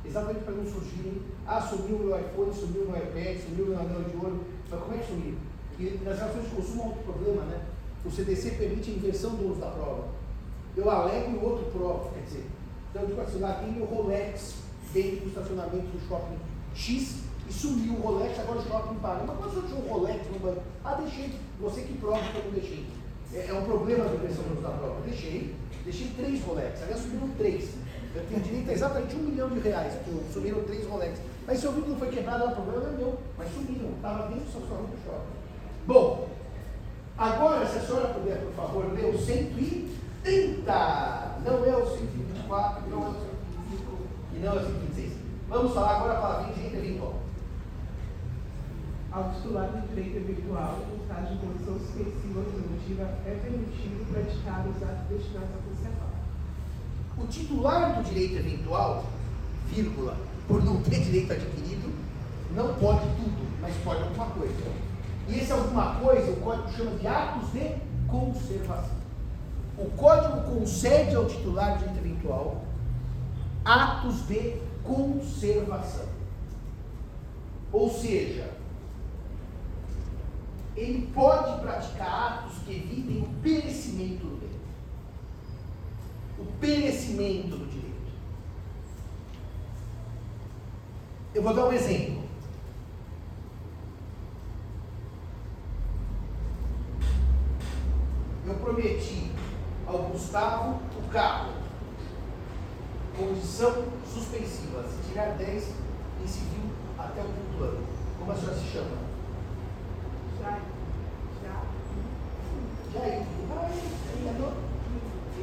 [0.05, 4.15] Exatamente para não surgirem, ah, sumiu meu iPhone, sumiu meu iPad, sumiu meu anel de
[4.15, 4.45] ouro.
[4.69, 5.37] Mas como é que sumiu?
[5.79, 7.61] Porque nas relações de consumo há outro problema, né?
[8.03, 10.09] O CDC permite a inversão do uso da prova.
[10.75, 12.45] Eu alego e o outro prova, quer dizer.
[12.91, 14.55] Então, tipo assim, lá tem o Rolex
[14.93, 16.37] dentro do estacionamento do shopping
[16.75, 19.23] X, e sumiu o Rolex, agora o shopping paga.
[19.25, 20.61] Mas quando você tinha um Rolex no banco?
[20.83, 21.33] Ah, deixei.
[21.61, 22.85] Você que prova que eu não deixei.
[23.33, 25.01] É, é um problema da versão da prova.
[25.05, 25.55] Deixei.
[25.85, 26.83] Deixei três Rolex.
[26.83, 27.69] Aliás, sumiram três.
[28.13, 29.93] Eu tenho direito a exatamente um milhão de reais.
[30.33, 31.19] Sumiram três Rolex.
[31.47, 33.17] Mas se o vídeo não foi quebrado, o problema é meu.
[33.37, 33.91] Mas sumiram.
[33.95, 35.38] Estava dentro do estacionamento do shopping.
[35.89, 36.29] Bom,
[37.17, 39.87] agora, se a senhora puder, por favor, ler o 130.
[41.43, 43.97] Não é o 124, não é o 125
[44.35, 45.13] e não é o 126.
[45.49, 47.15] Vamos falar agora a palavrinha de eventual
[49.11, 54.83] ao titular do direito eventual, em caso de condição suspensiva resolutiva, é permitido praticar os
[54.83, 56.13] atos destinados a conservar.
[57.17, 59.05] O titular do direito eventual,
[59.73, 60.15] vírgula,
[60.47, 61.91] por não ter direito adquirido,
[62.55, 64.88] não pode tudo, mas pode alguma coisa.
[65.29, 67.75] E esse alguma coisa, o código chama de atos de
[68.07, 68.97] conservação.
[69.77, 72.63] O código concede ao titular do direito eventual
[73.63, 76.07] atos de conservação.
[77.71, 78.49] Ou seja,
[80.75, 84.49] ele pode praticar atos que evitem o perecimento do bem.
[86.39, 87.89] O perecimento do direito.
[91.35, 92.18] Eu vou dar um exemplo.
[98.49, 99.31] Eu prometi
[99.85, 101.53] ao Gustavo o carro.
[103.15, 104.83] Condição suspensiva.
[104.85, 105.73] Se tirar 10
[106.23, 106.63] em civil
[106.97, 107.83] até o quinto ano.
[108.17, 108.97] Como a senhora se chama?
[110.41, 110.61] Jair.
[111.45, 111.65] Ah,
[112.95, 114.53] é, é nome.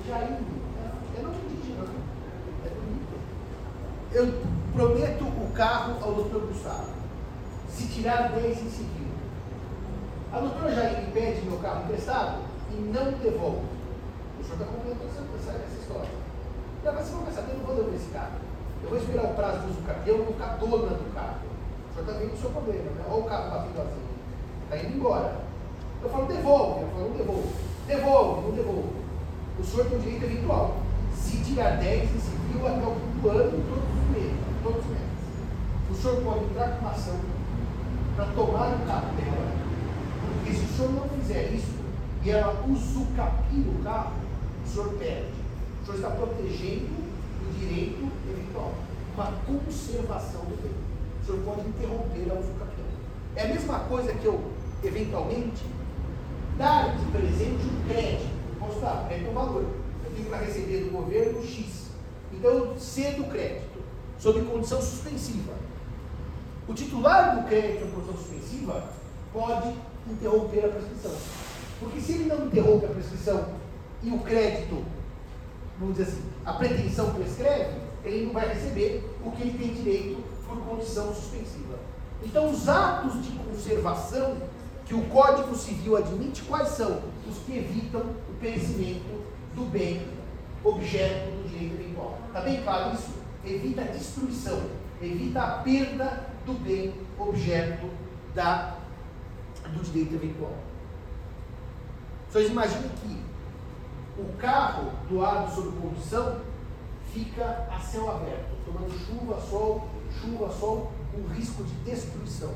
[0.08, 0.38] Jair.
[1.16, 1.84] É nome indígena.
[2.64, 3.20] É bonito.
[4.10, 4.34] Eu
[4.72, 6.90] prometo o carro ao doutor Gustavo.
[7.68, 9.06] Se tirar 10 em civil.
[10.32, 13.66] A doutora Jair me pede meu carro emprestado e não devolve.
[14.40, 16.10] O senhor está completando essa, essa história.
[16.84, 18.38] Ela vai, você vai saber, eu não vou devolver esse carro.
[18.82, 20.00] Eu vou esperar o prazo do uso do carro.
[20.06, 21.38] Eu vou ficar dona do carro.
[21.42, 23.04] O senhor está vendo o seu problema, né?
[23.08, 24.06] Olha o carro batendo assim.
[24.64, 25.46] Está indo embora.
[26.02, 26.82] Eu falo, devolve.
[26.82, 27.52] Eu falo, não devolvo.
[27.86, 28.92] Devolve, não devolvo.
[29.58, 30.76] O senhor tem um direito eventual.
[31.14, 34.36] Se tirar 10 em civil até o quinto ano, todos os meses.
[34.62, 35.06] Todos os meses.
[35.90, 37.20] O senhor pode entrar com uma ação
[38.14, 39.52] para tomar o carro dela.
[40.20, 41.85] Porque se o senhor não fizer isso,
[42.26, 44.16] e ela usucapir o carro,
[44.64, 45.30] o senhor perde.
[45.80, 46.88] O senhor está protegendo
[47.48, 48.74] o direito eventual,
[49.14, 50.72] uma conservação do bem.
[51.22, 52.86] O senhor pode interromper a usucapião.
[53.36, 54.42] É a mesma coisa que eu,
[54.82, 55.64] eventualmente,
[56.58, 58.28] dar de presente um crédito.
[58.58, 59.64] Posso dar, crédito é um valor.
[60.04, 61.90] Eu tenho para receber do governo X.
[62.32, 63.78] Então eu cedo o crédito,
[64.18, 65.52] sob condição suspensiva.
[66.66, 68.88] O titular do crédito em condição suspensiva
[69.32, 69.72] pode
[70.10, 71.45] interromper a prescrição.
[71.78, 73.46] Porque se ele não interrompe a prescrição
[74.02, 74.84] e o crédito,
[75.78, 80.22] vamos dizer assim, a pretensão prescreve, ele não vai receber o que ele tem direito
[80.46, 81.78] por condição suspensiva.
[82.22, 84.36] Então, os atos de conservação
[84.86, 87.02] que o Código Civil admite, quais são?
[87.28, 90.06] Os que evitam o perecimento do bem
[90.62, 92.18] objeto do direito eventual.
[92.28, 93.10] Está bem claro isso?
[93.44, 94.60] Evita a destruição,
[95.02, 97.88] evita a perda do bem objeto
[98.34, 98.76] da,
[99.72, 100.54] do direito eventual.
[102.36, 103.18] Vocês imaginem que
[104.20, 106.36] o carro doado sob condição
[107.10, 109.88] fica a céu aberto, tomando chuva, sol,
[110.20, 112.50] chuva, sol, com risco de destruição.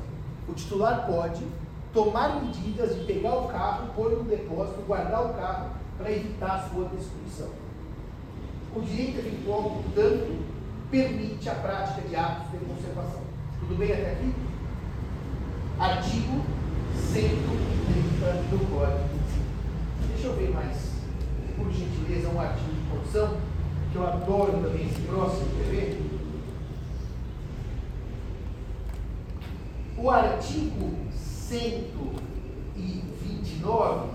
[0.47, 1.43] O titular pode
[1.91, 6.69] tomar medidas de pegar o carro, pôr no depósito, guardar o carro para evitar a
[6.69, 7.49] sua destruição.
[8.75, 10.45] O direito eventual, portanto,
[10.91, 13.21] permite a prática de atos de conservação.
[13.59, 14.31] Tudo bem até aqui?
[15.79, 16.43] Artigo
[17.11, 19.20] 130 do Código
[20.21, 20.77] Deixa eu ver mais,
[21.57, 23.39] por gentileza, um artigo de condição,
[23.91, 25.97] que eu adoro também esse próximo, quer?
[29.97, 34.11] O artigo 129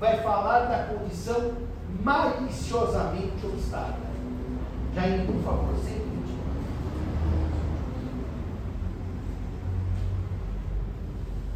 [0.00, 1.52] vai falar da condição
[2.02, 3.94] maliciosamente obstada.
[4.92, 6.34] Jair, por favor, 129.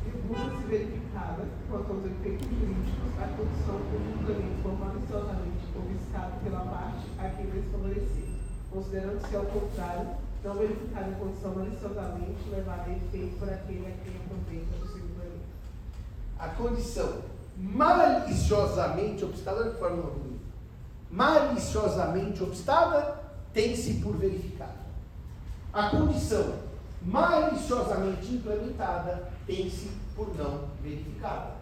[0.04, 7.04] Figura-se verificada quanto aos efeitos jurídicos a condição do julgamento for maliciosamente obstado pela parte
[7.18, 8.28] a quem desfavorecer,
[8.70, 10.09] considerando-se ao contrário,
[10.44, 15.00] não verificada em condição maliciosamente levada a efeito por aquele a quem aproveita do seu
[15.00, 15.48] julgamento.
[16.38, 17.22] A condição
[17.57, 20.40] maliciosamente obstada, olha que forma ruim.
[21.11, 23.20] Maliciosamente obstada
[23.52, 24.87] tem-se por verificada.
[25.72, 26.54] A condição
[27.02, 31.58] maliciosamente implementada tem-se por não verificada.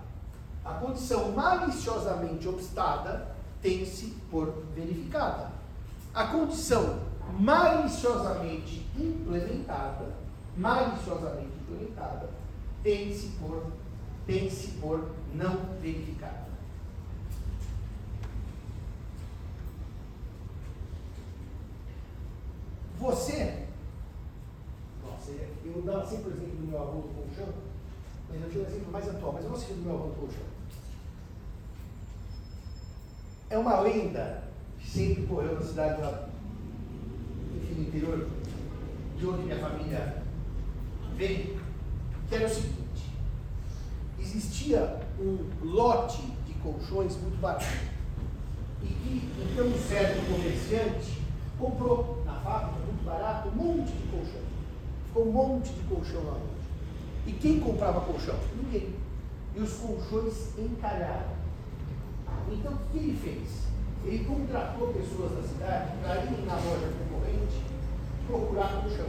[0.66, 5.52] A condição maliciosamente obstada tem-se por verificada.
[6.12, 6.98] A condição
[7.38, 10.12] maliciosamente implementada,
[10.56, 12.28] maliciosamente implementada,
[12.82, 13.70] tem-se por,
[14.26, 16.46] tem-se por não verificada.
[22.98, 23.66] Você,
[25.04, 27.54] nossa, eu dava sempre o exemplo do meu avô do colchão,
[28.28, 30.14] mas eu tinha um exemplo mais atual, mas eu não sei do meu avô do
[30.14, 30.55] colchão.
[33.66, 34.44] Uma lenda
[34.78, 36.28] que sempre correu na cidade lá,
[37.56, 38.28] enfim, no interior,
[39.18, 40.22] de onde minha família
[41.16, 41.58] vem,
[42.28, 43.10] que era o seguinte,
[44.20, 47.66] existia um lote de colchões muito barato.
[48.82, 51.22] E que, então, um certo comerciante
[51.58, 54.42] comprou na fábrica, muito barato, um monte de colchão.
[55.06, 57.26] Ficou um monte de colchão lá hoje.
[57.26, 58.38] E quem comprava colchão?
[58.62, 58.94] Ninguém.
[59.56, 61.45] E os colchões encalharam.
[62.52, 63.66] Então, o que ele fez?
[64.04, 67.66] Ele contratou pessoas da cidade para irem na loja concorrente
[68.26, 69.06] procurar colchão.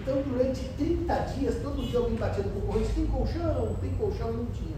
[0.00, 4.46] Então, durante 30 dias, todo dia alguém batia no concorrente, tem colchão, tem colchão, não
[4.46, 4.76] tinha.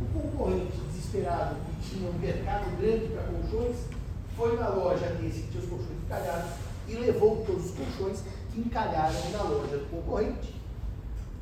[0.00, 3.76] O concorrente desesperado que tinha um mercado grande para colchões
[4.36, 6.50] foi na loja desse que tinha os colchões encalhados
[6.88, 8.22] e levou todos os colchões
[8.52, 10.54] que encalharam na loja do concorrente.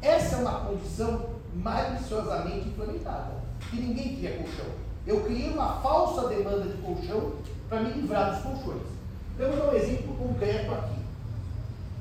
[0.03, 3.35] Essa é uma condição maliciosamente implementada,
[3.71, 4.90] que ninguém queria colchão.
[5.11, 7.33] Eu criei uma falsa demanda de colchão
[7.69, 8.87] para me livrar dos colchões.
[9.35, 11.01] Então, eu vou dar um exemplo concreto aqui.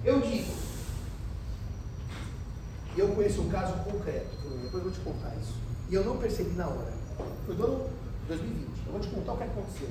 [0.05, 0.53] Eu digo,
[2.95, 4.29] eu conheço um caso concreto,
[4.61, 5.55] depois eu vou te contar isso.
[5.89, 6.93] E eu não percebi na hora.
[7.47, 7.89] Foi no ano
[8.27, 8.67] 2020.
[8.85, 9.89] Eu vou te contar o que aconteceu.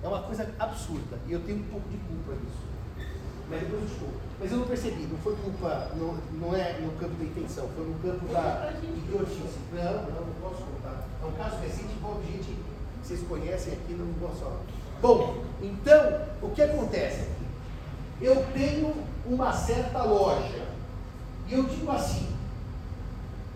[0.00, 2.62] É uma coisa absurda e eu tenho um pouco de culpa nisso.
[3.50, 4.20] Mas depois eu te conto.
[4.38, 7.86] Mas eu não percebi, não foi culpa, não, não é no campo da intenção, foi
[7.86, 9.58] no campo da idiotice.
[9.72, 10.81] Não, não, não posso contar.
[11.22, 14.60] É um caso recente, envolve gente que vocês conhecem aqui, posso falar.
[15.00, 17.28] Bom, então, o que acontece?
[18.20, 18.94] Eu tenho
[19.26, 20.66] uma certa loja.
[21.48, 22.28] E eu digo assim,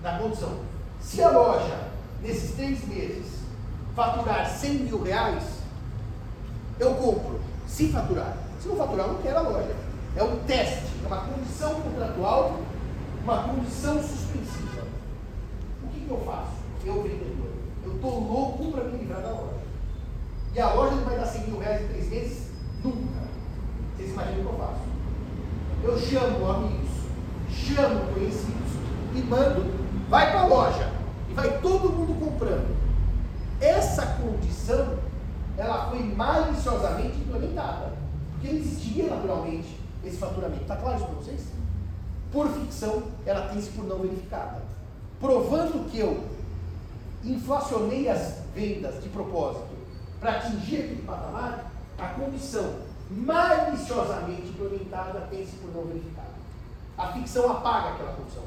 [0.02, 0.60] na condição,
[1.00, 1.88] se a loja,
[2.22, 3.40] nesses três meses,
[3.94, 5.44] faturar 100 mil reais,
[6.78, 7.40] eu compro.
[7.66, 8.36] Se faturar.
[8.60, 9.74] Se não faturar, eu não quero a loja.
[10.14, 12.60] É um teste, é uma condição contratual,
[13.22, 14.82] uma condição suspensiva.
[15.82, 16.56] O que, que eu faço?
[16.84, 17.25] Eu, vendedor, eu
[18.06, 19.56] estou louco para me livrar da loja.
[20.54, 22.50] E a loja não vai dar 100 mil reais em três meses?
[22.82, 23.26] Nunca.
[23.96, 24.86] Vocês imaginam o que eu faço?
[25.82, 26.90] Eu chamo amigos,
[27.50, 28.72] chamo conhecidos
[29.14, 29.64] e mando,
[30.08, 30.92] vai para a loja.
[31.28, 32.76] E vai todo mundo comprando.
[33.60, 34.98] Essa condição,
[35.56, 37.92] ela foi maliciosamente implementada.
[38.32, 40.62] Porque não existia naturalmente esse faturamento.
[40.62, 41.46] Está claro isso para vocês?
[42.30, 44.62] Por ficção, ela tem-se por não verificada.
[45.18, 46.35] Provando que eu
[47.24, 49.76] inflacionei as vendas de propósito
[50.20, 56.36] para atingir aquele patamar, a condição maliciosamente implementada tem-se por não verificada.
[56.98, 58.42] A ficção apaga aquela condição,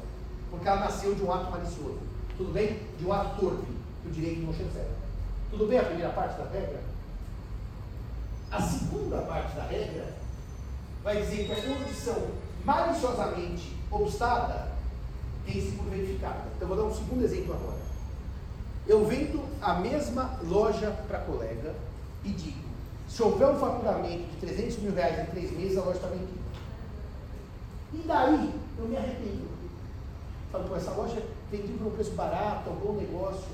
[0.50, 1.98] porque ela nasceu de um ato malicioso.
[2.36, 2.80] Tudo bem?
[2.98, 4.90] De um ato torpe, que o direito não chancela.
[5.50, 6.80] Tudo bem a primeira parte da regra?
[8.50, 10.14] A segunda parte da regra
[11.02, 12.28] vai dizer que a condição
[12.64, 14.72] maliciosamente obstada
[15.46, 16.44] tem-se por verificada.
[16.56, 17.79] Então, vou dar um segundo exemplo agora.
[18.90, 21.76] Eu vendo a mesma loja para colega
[22.24, 22.58] e digo:
[23.08, 26.40] se houver um faturamento de 300 mil reais em três meses, a loja está vendida.
[27.92, 29.48] E daí eu me arrependo.
[30.50, 31.22] Falo, pô, essa loja
[31.52, 33.46] vendida por um preço barato, é um bom negócio.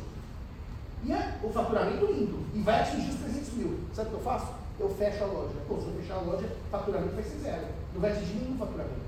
[1.05, 2.39] E é o faturamento lindo.
[2.55, 3.79] E vai atingir os 300 mil.
[3.93, 4.55] Sabe o que eu faço?
[4.81, 5.55] Eu fecho a loja.
[5.69, 7.67] Pô, se eu fechar a loja, faturamento vai ser zero.
[7.93, 9.05] Não vai atingir nenhum faturamento.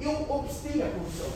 [0.00, 1.32] Eu obstei a condição.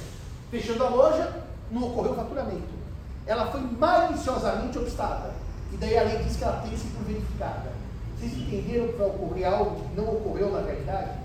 [0.49, 2.82] Fechando a loja, não ocorreu faturamento.
[3.27, 5.33] Ela foi maliciosamente obstada.
[5.73, 7.73] E daí a lei diz que ela tem que ser verificada.
[8.17, 11.19] Vocês entenderam que vai ocorrer algo que não ocorreu na realidade?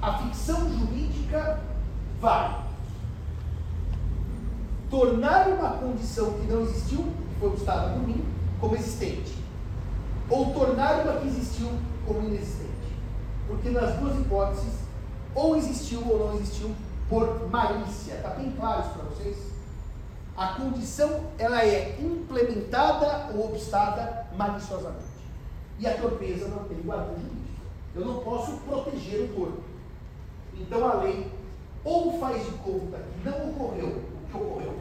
[0.00, 1.60] A ficção jurídica
[2.20, 2.62] vai
[4.90, 8.24] tornar uma condição que não existiu, que foi obstada por mim,
[8.60, 9.34] como existente.
[10.28, 11.68] Ou tornar uma que existiu
[12.06, 12.72] como inexistente.
[13.46, 14.74] Porque nas duas hipóteses,
[15.34, 16.74] ou existiu ou não existiu
[17.08, 18.14] por malícia.
[18.14, 19.01] Está bem claro isso?
[20.36, 25.12] A condição ela é implementada ou obstada maliciosamente.
[25.78, 27.62] E a torpeza não tem guarda jurídico.
[27.94, 29.62] Eu não posso proteger o corpo.
[30.54, 31.30] Então a lei
[31.84, 34.78] ou faz de conta que não ocorreu o que ocorreu,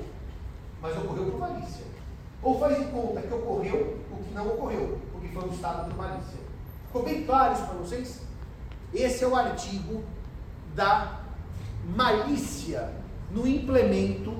[0.82, 1.86] mas ocorreu por malícia.
[2.42, 6.40] Ou faz de conta que ocorreu o que não ocorreu, porque foi obstado por malícia.
[6.88, 8.22] Ficou bem claro isso para vocês?
[8.94, 10.04] Esse é o artigo
[10.76, 11.22] da
[11.96, 12.94] malícia
[13.32, 14.36] no implemento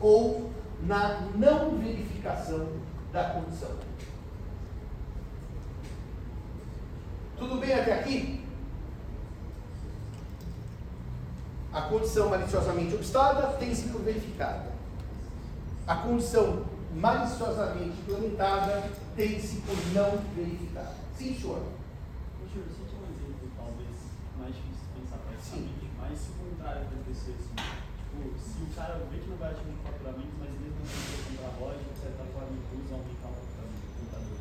[0.00, 0.50] ou
[0.82, 2.68] na não verificação
[3.12, 3.70] da condição.
[7.38, 8.44] Tudo bem até aqui?
[11.72, 14.72] A condição maliciosamente obstada tem-se por verificada.
[15.86, 20.94] A condição maliciosamente implementada tem-se por não verificada.
[21.16, 21.62] Sim, senhor.
[22.52, 23.96] Senhor, você tinha um exemplo, talvez,
[24.38, 27.47] mais difícil de pensar praticamente, mas se o contrário acontecer, assim,
[28.18, 31.46] tipo, se o cara vê que não vai atingir o faturamento, mas mesmo assim quer
[31.46, 33.38] comprar loja, de certa forma, incluso aumentar o
[34.00, 34.38] contador.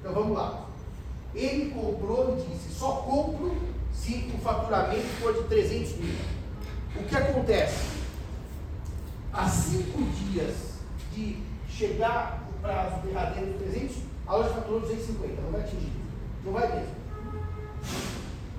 [0.00, 0.66] Então vamos lá.
[1.34, 3.56] Ele comprou e disse: só compro
[3.92, 6.14] se o faturamento for de 300 mil.
[6.96, 8.00] O que acontece?
[9.32, 10.80] Há cinco dias
[11.14, 13.96] de chegar o prazo derradeiro de 300,
[14.26, 15.92] a loja faturou 250, não vai atingir.
[16.44, 16.94] Não vai mesmo.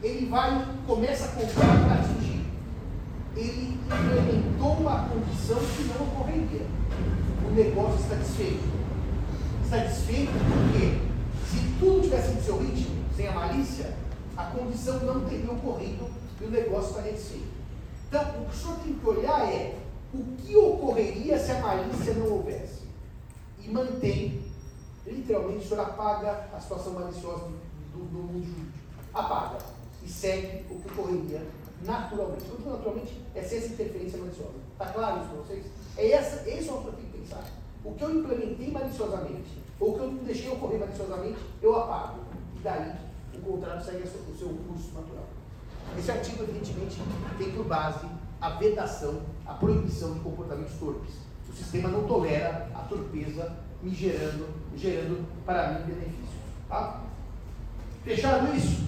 [0.02, 1.81] Ele vai, começa a comprar.
[3.42, 6.68] Ele implementou uma condição que não ocorreria.
[7.44, 8.64] O negócio está desfeito.
[9.64, 11.02] Está desfeito porque
[11.50, 13.96] se tudo tivesse no seu ritmo, sem a malícia,
[14.38, 16.08] a condição não teria ocorrido
[16.40, 17.48] e o negócio estaria desfeito.
[18.08, 19.76] Então, o que o senhor tem que olhar é
[20.14, 22.82] o que ocorreria se a malícia não houvesse.
[23.64, 24.44] e mantém,
[25.06, 27.58] literalmente, o senhor apaga a situação maliciosa do,
[27.94, 28.78] do, do mundo jurídico.
[29.14, 29.58] Apaga.
[30.04, 31.42] E segue o que ocorreria
[31.86, 32.44] naturalmente.
[32.46, 34.54] Quando naturalmente é sem essa interferência maliciosa.
[34.74, 35.66] Está claro isso para vocês?
[35.98, 37.44] É essa, esse é o que que pensar.
[37.84, 42.20] O que eu implementei maliciosamente, ou o que eu deixei ocorrer maliciosamente, eu apago.
[42.56, 42.96] E daí
[43.36, 45.28] o contrato segue o seu curso natural.
[45.98, 46.98] Esse artigo, evidentemente,
[47.38, 48.06] tem por base
[48.40, 51.16] a vedação, a proibição de comportamentos torpes.
[51.50, 56.40] O sistema não tolera a torpeza me gerando, gerando para mim benefício.
[56.70, 57.02] Tá?
[58.04, 58.84] Fechado isso?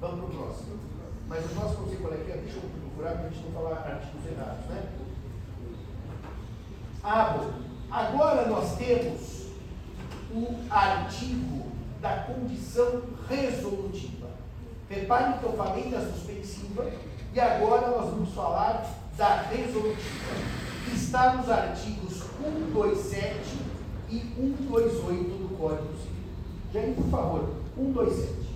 [0.00, 0.85] Vamos para o próximo.
[1.28, 3.76] Mas o próximo, não sei qual é deixa eu procurar para a gente não falar
[3.78, 4.82] artigos errados, né?
[7.02, 7.52] Bom.
[7.90, 9.46] Agora nós temos
[10.32, 11.66] o artigo
[12.00, 14.28] da condição resolutiva.
[14.88, 16.90] Reparem que eu falei da suspensiva
[17.32, 20.34] e agora nós vamos falar da resolutiva,
[20.92, 23.58] está nos artigos 127
[24.10, 26.16] e 128 do Código Civil.
[26.72, 28.55] Jair, por favor, 127.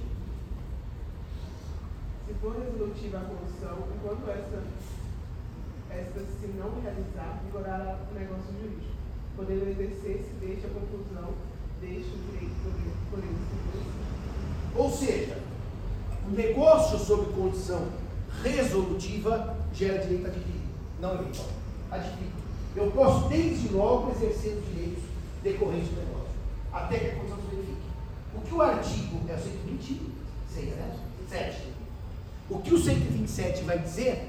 [2.40, 4.62] Se for resolutiva a condição, enquanto esta,
[5.90, 8.94] esta se não realizar, vigorará o negócio jurídico,
[9.36, 11.34] podendo exercer-se desde a conclusão
[11.82, 12.54] deste direito
[13.10, 13.36] por ele.
[14.74, 15.36] Ou seja,
[16.26, 17.88] o negócio sob condição
[18.42, 20.68] resolutiva gera direito adquirido,
[20.98, 21.48] não eventual.
[21.90, 22.40] Adquirido.
[22.74, 25.04] Eu posso desde logo exercer os direitos
[25.42, 26.32] decorrentes do negócio,
[26.72, 27.90] até que a condição se verifique.
[28.34, 30.96] O que o artigo é o 126, né?
[31.28, 31.79] 7.
[32.50, 34.28] O que o 127 vai dizer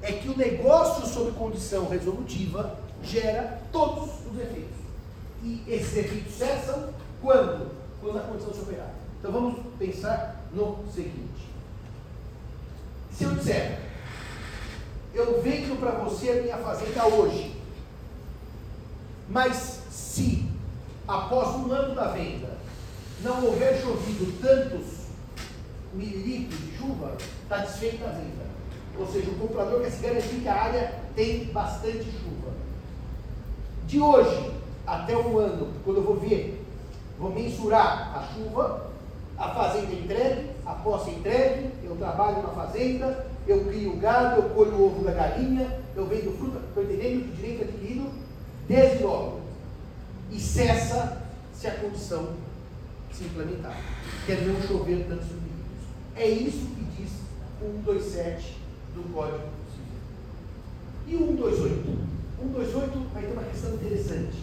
[0.00, 4.78] é que o negócio sob condição resolutiva gera todos os efeitos.
[5.44, 6.88] E esses efeitos cessam
[7.20, 7.70] quando?
[8.00, 8.90] Quando a condição se operar.
[9.18, 11.48] Então vamos pensar no seguinte.
[13.12, 13.80] Se eu disser,
[15.12, 17.54] eu vendo para você a minha fazenda hoje,
[19.28, 20.48] mas se
[21.06, 22.56] após um ano da venda
[23.22, 24.97] não houver chovido tantos
[25.94, 28.48] mililitros de chuva, está desfeita a venda.
[28.98, 32.52] Ou seja, o comprador quer se garantir que a área tem bastante chuva.
[33.86, 34.52] De hoje
[34.86, 36.64] até um ano, quando eu vou ver,
[37.18, 38.90] vou mensurar a chuva,
[39.36, 44.72] a fazenda entregue, a posse entregue, eu trabalho na fazenda, eu crio gado, eu colho
[44.72, 48.10] o ovo da galinha, eu vendo fruta, estou entendendo que direito adquirido
[48.66, 49.40] desde logo.
[50.30, 51.22] E cessa
[51.54, 52.34] se a condição
[53.12, 53.76] se implementar,
[54.26, 55.47] que é não chover milímetros.
[56.18, 57.12] É isso que diz
[57.62, 58.56] o 127
[58.92, 59.38] do Código
[59.70, 60.02] Civil.
[61.06, 62.08] E o 128?
[62.40, 64.42] 128 vai ter uma questão interessante,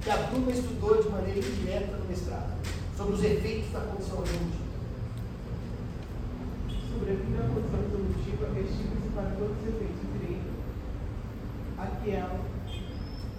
[0.00, 2.56] que a turma estudou de maneira indireta no mestrado,
[2.96, 4.64] sobre os efeitos da condição resolutiva.
[6.88, 10.54] Sobrevindo a condição resolutiva, estima-se para todos os efeitos do direito
[11.76, 12.40] a que ela,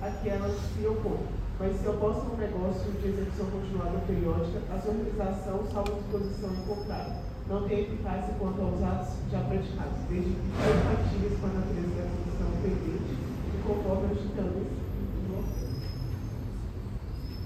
[0.04, 1.26] a que ela se opõe.
[1.58, 6.54] Mas se oposta a um negócio de execução continuada periódica, a sua realização salva disposição
[6.54, 7.35] em contrário.
[7.48, 12.10] Não tem eficácia quanto aos atos já praticados, desde que compatíveis com a natureza da
[12.10, 13.14] condição pendente
[13.54, 14.76] e conforme os ditames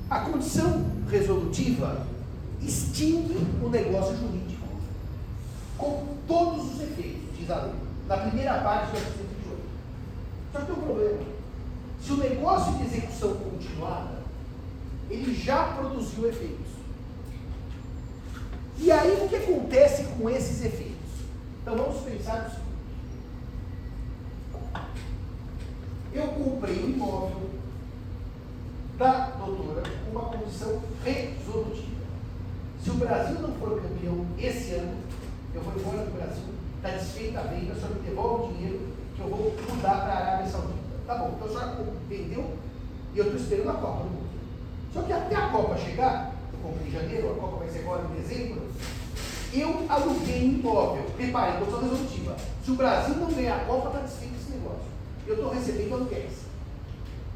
[0.10, 2.08] A condição resolutiva
[2.60, 4.68] extingue o negócio jurídico
[5.78, 7.74] com todos os efeitos, diz a lei,
[8.08, 9.62] na primeira parte do artigo 128.
[10.52, 11.20] Só que tem um problema.
[12.02, 14.20] Se o negócio de execução continuada,
[15.12, 16.68] ele já produziu efeitos.
[18.80, 20.95] E aí o que acontece com esses efeitos?
[21.61, 22.69] Então vamos pensar no seguinte.
[26.13, 27.49] Eu comprei um imóvel
[28.97, 31.99] da doutora com uma condição resolutiva.
[32.84, 34.97] Se o Brasil não for campeão esse ano,
[35.53, 36.43] eu vou embora do Brasil,
[36.77, 40.17] está desfeita a venda, só me devolve o dinheiro que eu vou mudar para a
[40.17, 40.80] Arábia Saudita.
[41.05, 41.75] Tá bom, então já
[42.07, 42.57] vendeu
[43.13, 44.30] e eu estou esperando a Copa do Mundo.
[44.93, 48.06] Só que até a Copa chegar, eu comprei em janeiro, a Copa vai ser agora
[48.06, 48.62] em dezembro,
[49.54, 51.06] eu aluguei um imóvel.
[51.18, 52.36] Repare, condição resolutiva.
[52.64, 54.86] Se o Brasil não ganhar a Copa, está desfeito esse negócio.
[55.26, 56.34] Eu estou recebendo aluguéis.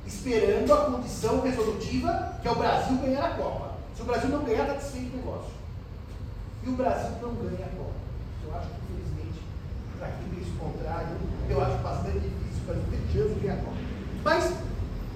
[0.06, 3.74] Esperando a condição resolutiva, que é o Brasil ganhar a Copa.
[3.96, 5.52] Se o Brasil não ganhar, está desfeito o negócio.
[6.64, 7.94] E o Brasil não ganha a Copa.
[8.46, 9.42] Eu acho que, infelizmente,
[9.98, 11.18] para quem vê isso contrário,
[11.50, 13.78] eu acho bastante difícil para ter chance de ganhar a Copa.
[14.24, 14.54] Mas,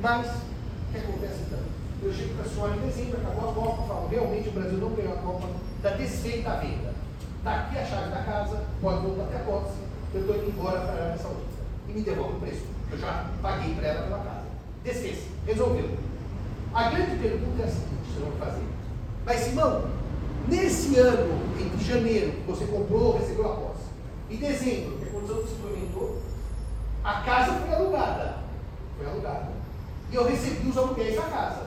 [0.01, 1.76] mas, o que acontece então?
[2.01, 4.89] Eu chego para a senhora em dezembro, acabou a Copa, falo, realmente o Brasil não
[4.89, 6.93] ganhou a Copa, está desfeita a venda.
[7.39, 9.77] Está aqui a chave da casa, pode voltar até a posse,
[10.13, 11.47] eu estou indo embora para a Arábia Saudita.
[11.89, 12.65] E me devolve o preço.
[12.91, 14.45] Eu já paguei para ela pela casa.
[14.83, 15.97] Desfez, resolveu.
[16.73, 18.65] A grande pergunta é a seguinte, você vai fazer.
[19.25, 19.85] Mas, Simão,
[20.47, 23.87] nesse ano, entre janeiro, que você comprou, recebeu a posse,
[24.29, 26.21] e dezembro, que a condição que se implementou,
[27.03, 28.37] a casa foi alugada.
[28.97, 29.47] Foi alugada.
[30.11, 31.66] E eu recebi os aluguéis da casa.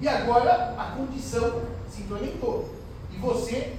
[0.00, 2.74] E agora a condição se implementou.
[3.12, 3.76] E você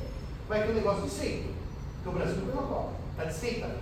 [0.47, 1.53] vai ter um negócio desfeito.
[1.95, 2.91] Porque o Brasil não tem uma Copa.
[3.11, 3.77] Está desfeita.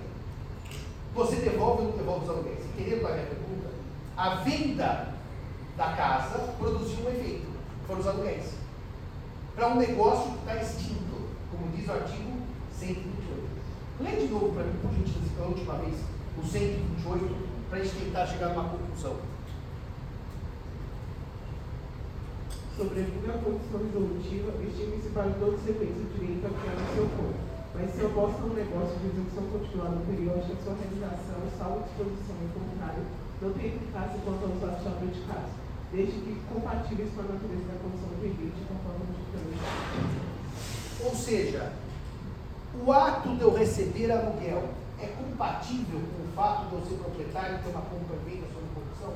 [1.13, 2.65] Você devolve ou não devolve os aluguéis?
[2.65, 3.69] Entendeu a minha pergunta?
[4.17, 5.13] A venda
[5.77, 7.47] da casa produziu um efeito.
[7.87, 8.53] Foram os aluguéis.
[9.55, 12.41] Para um negócio que está extinto, como diz o artigo
[12.77, 13.15] 128.
[14.01, 15.95] Lê de novo para mim, por gentileza, pela última vez,
[16.37, 17.35] o 128,
[17.69, 19.15] para a gente tentar chegar numa conclusão.
[22.75, 27.07] Sobrevive a condição resolutiva, estima-se para todos os efeitos o direito a criar no seu
[27.15, 27.39] corpo,
[27.71, 32.51] mas se oposta a um negócio de execução continuada periódica, sua realização, salvo disposição em
[32.51, 33.07] contrário,
[33.39, 35.55] não tem eficácia quanto aos atos de de casa,
[35.87, 39.23] desde que compatíveis com a natureza da condição pendente, conforme o
[41.07, 41.71] Ou seja,
[42.75, 44.67] o ato de eu receber aluguel
[44.99, 48.51] é compatível com o fato de eu ser proprietário e ter uma compra e venda
[48.51, 49.15] sob condição?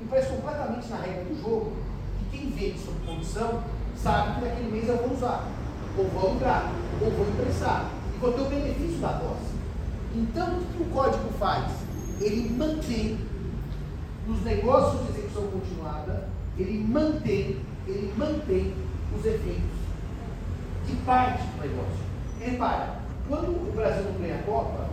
[0.00, 1.93] Me parece completamente na regra do jogo
[2.34, 3.62] quem vende sob condição
[3.96, 5.48] sabe que naquele mês eu vou usar,
[5.96, 9.54] ou vou alugar, ou vou emprestar, e vou ter o benefício da posse.
[10.14, 11.72] Então, o que o código faz?
[12.20, 13.18] Ele mantém,
[14.26, 16.28] nos negócios de execução continuada,
[16.58, 18.74] ele mantém, ele mantém
[19.16, 19.74] os efeitos
[20.86, 22.04] de parte do negócio.
[22.40, 24.88] Repara, quando o Brasil não ganha a Copa,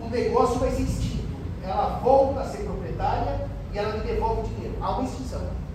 [0.00, 1.26] o negócio vai ser extinto.
[1.64, 4.76] Ela volta a ser proprietária e ela me devolve o dinheiro.
[4.80, 5.65] Há uma extinção.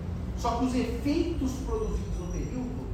[0.42, 2.88] Só que os efeitos produzidos no período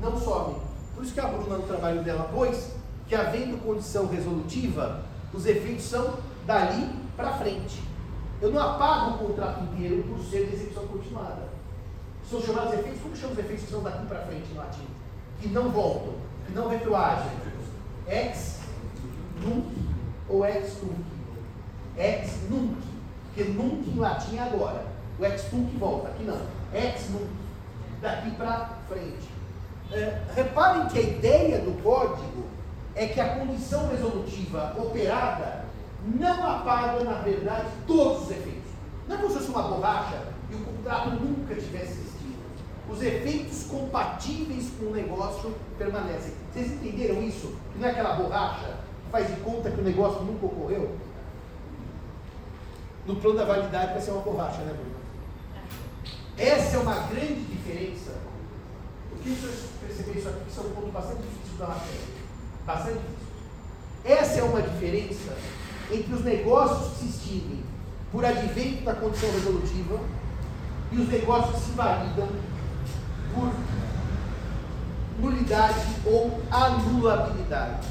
[0.00, 0.58] não somem.
[0.94, 2.70] Por isso que a Bruna, no trabalho dela, pôs
[3.08, 6.14] que, havendo condição resolutiva, os efeitos são
[6.46, 7.82] dali para frente.
[8.40, 11.48] Eu não apago o contrato inteiro por ser de execução continuada.
[12.30, 14.86] São chamados efeitos, como chamam os efeitos que são daqui para frente no latim?
[15.40, 16.14] Que não voltam,
[16.46, 17.32] que não retroagem.
[18.06, 18.60] Ex
[19.42, 19.66] nunc
[20.28, 21.04] ou ex nunc?
[21.96, 22.76] Ex nunc,
[23.34, 24.86] que nunc em latim é agora.
[25.18, 27.28] O ex nunc volta, aqui não ex nunc,
[28.00, 29.28] daqui para frente.
[29.92, 32.44] É, reparem que a ideia do código
[32.94, 35.64] é que a condição resolutiva operada
[36.06, 38.70] não apaga, na verdade, todos os efeitos.
[39.08, 42.38] Não é como se fosse uma borracha e o contrato nunca tivesse existido.
[42.88, 46.34] Os efeitos compatíveis com o negócio permanecem.
[46.52, 47.54] Vocês entenderam isso?
[47.76, 50.96] Não é aquela borracha que faz de conta que o negócio nunca ocorreu?
[53.06, 54.93] No plano da validade vai ser uma borracha, né, Bruno?
[56.36, 58.12] Essa é uma grande diferença.
[59.12, 60.50] O que vocês perceberam isso aqui?
[60.50, 62.00] Isso é um ponto bastante difícil da matéria.
[62.66, 63.24] Bastante difícil.
[64.04, 65.36] Essa é uma diferença
[65.92, 67.64] entre os negócios que se extinguem
[68.10, 70.00] por advento da condição resolutiva
[70.90, 72.28] e os negócios que se validam
[73.34, 73.52] por
[75.20, 77.88] nulidade ou anulabilidade.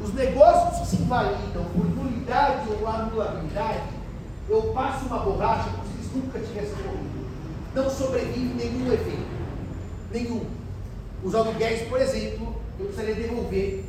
[0.00, 3.88] Os negócios que se invalidam por nulidade ou anulabilidade,
[4.48, 7.11] eu passo uma borracha como se eles nunca tivessem ocorrido
[7.74, 9.42] não sobrevive nenhum efeito.
[10.10, 10.46] Nenhum.
[11.22, 13.84] Os aluguéis, por exemplo, eu precisaria devolver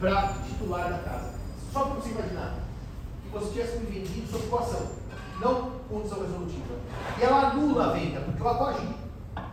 [0.00, 1.34] para titular da casa.
[1.72, 2.58] Só para você imaginar
[3.22, 4.86] que você tivesse me vendido sob coação,
[5.40, 6.74] não condição resolutiva.
[7.18, 8.94] E ela anula a venda, porque eu agi.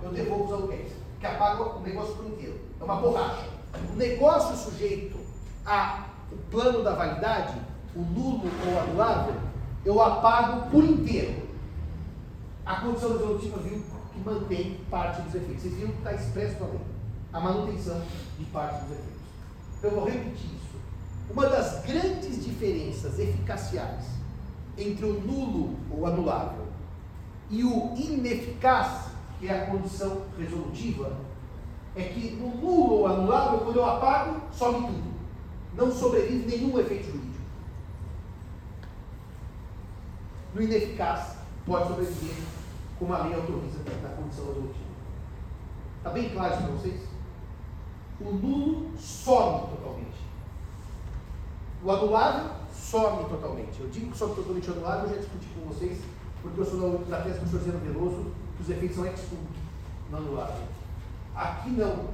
[0.02, 2.60] Eu devolvo os aluguéis, que apaga o negócio por inteiro.
[2.80, 3.48] É uma borracha.
[3.94, 5.18] O negócio sujeito
[5.66, 6.06] ao
[6.50, 7.56] plano da validade,
[7.96, 9.36] o nulo ou anulável,
[9.84, 11.45] eu apago por inteiro.
[12.66, 15.62] A condição resolutiva viu que mantém parte dos efeitos.
[15.62, 16.82] Vocês viram que está expresso também
[17.32, 18.02] a manutenção
[18.40, 19.22] de parte dos efeitos.
[19.78, 20.80] Então eu vou repetir isso.
[21.30, 24.06] Uma das grandes diferenças eficaciais
[24.78, 26.66] entre o nulo ou anulável
[27.52, 31.16] e o ineficaz, que é a condição resolutiva,
[31.96, 35.16] é que no nulo ou anulável, quando eu apago, some tudo.
[35.76, 37.36] Não sobrevive nenhum efeito jurídico.
[40.56, 41.36] No ineficaz,
[41.66, 42.55] pode sobreviver
[43.00, 44.86] como a lei autoriza na condição resolutiva.
[45.98, 47.02] Está bem claro isso para vocês?
[48.22, 50.18] O nulo some totalmente.
[51.84, 53.80] O anulável some totalmente.
[53.80, 56.00] Eu digo que some totalmente o anulável, eu já discuti com vocês,
[56.42, 59.48] porque eu sou da, tese do professor Zeno Veloso, que os efeitos são ex nunc
[60.12, 60.68] no anulável.
[61.36, 62.06] Aqui não.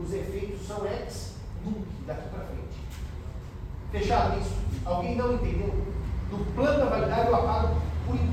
[0.00, 1.34] Os efeitos são ex
[1.64, 2.78] nunc, daqui para frente.
[3.90, 4.54] Fechado isso?
[4.84, 5.86] Alguém não entendeu?
[6.30, 8.28] No plano da validade eu apago por inteiro.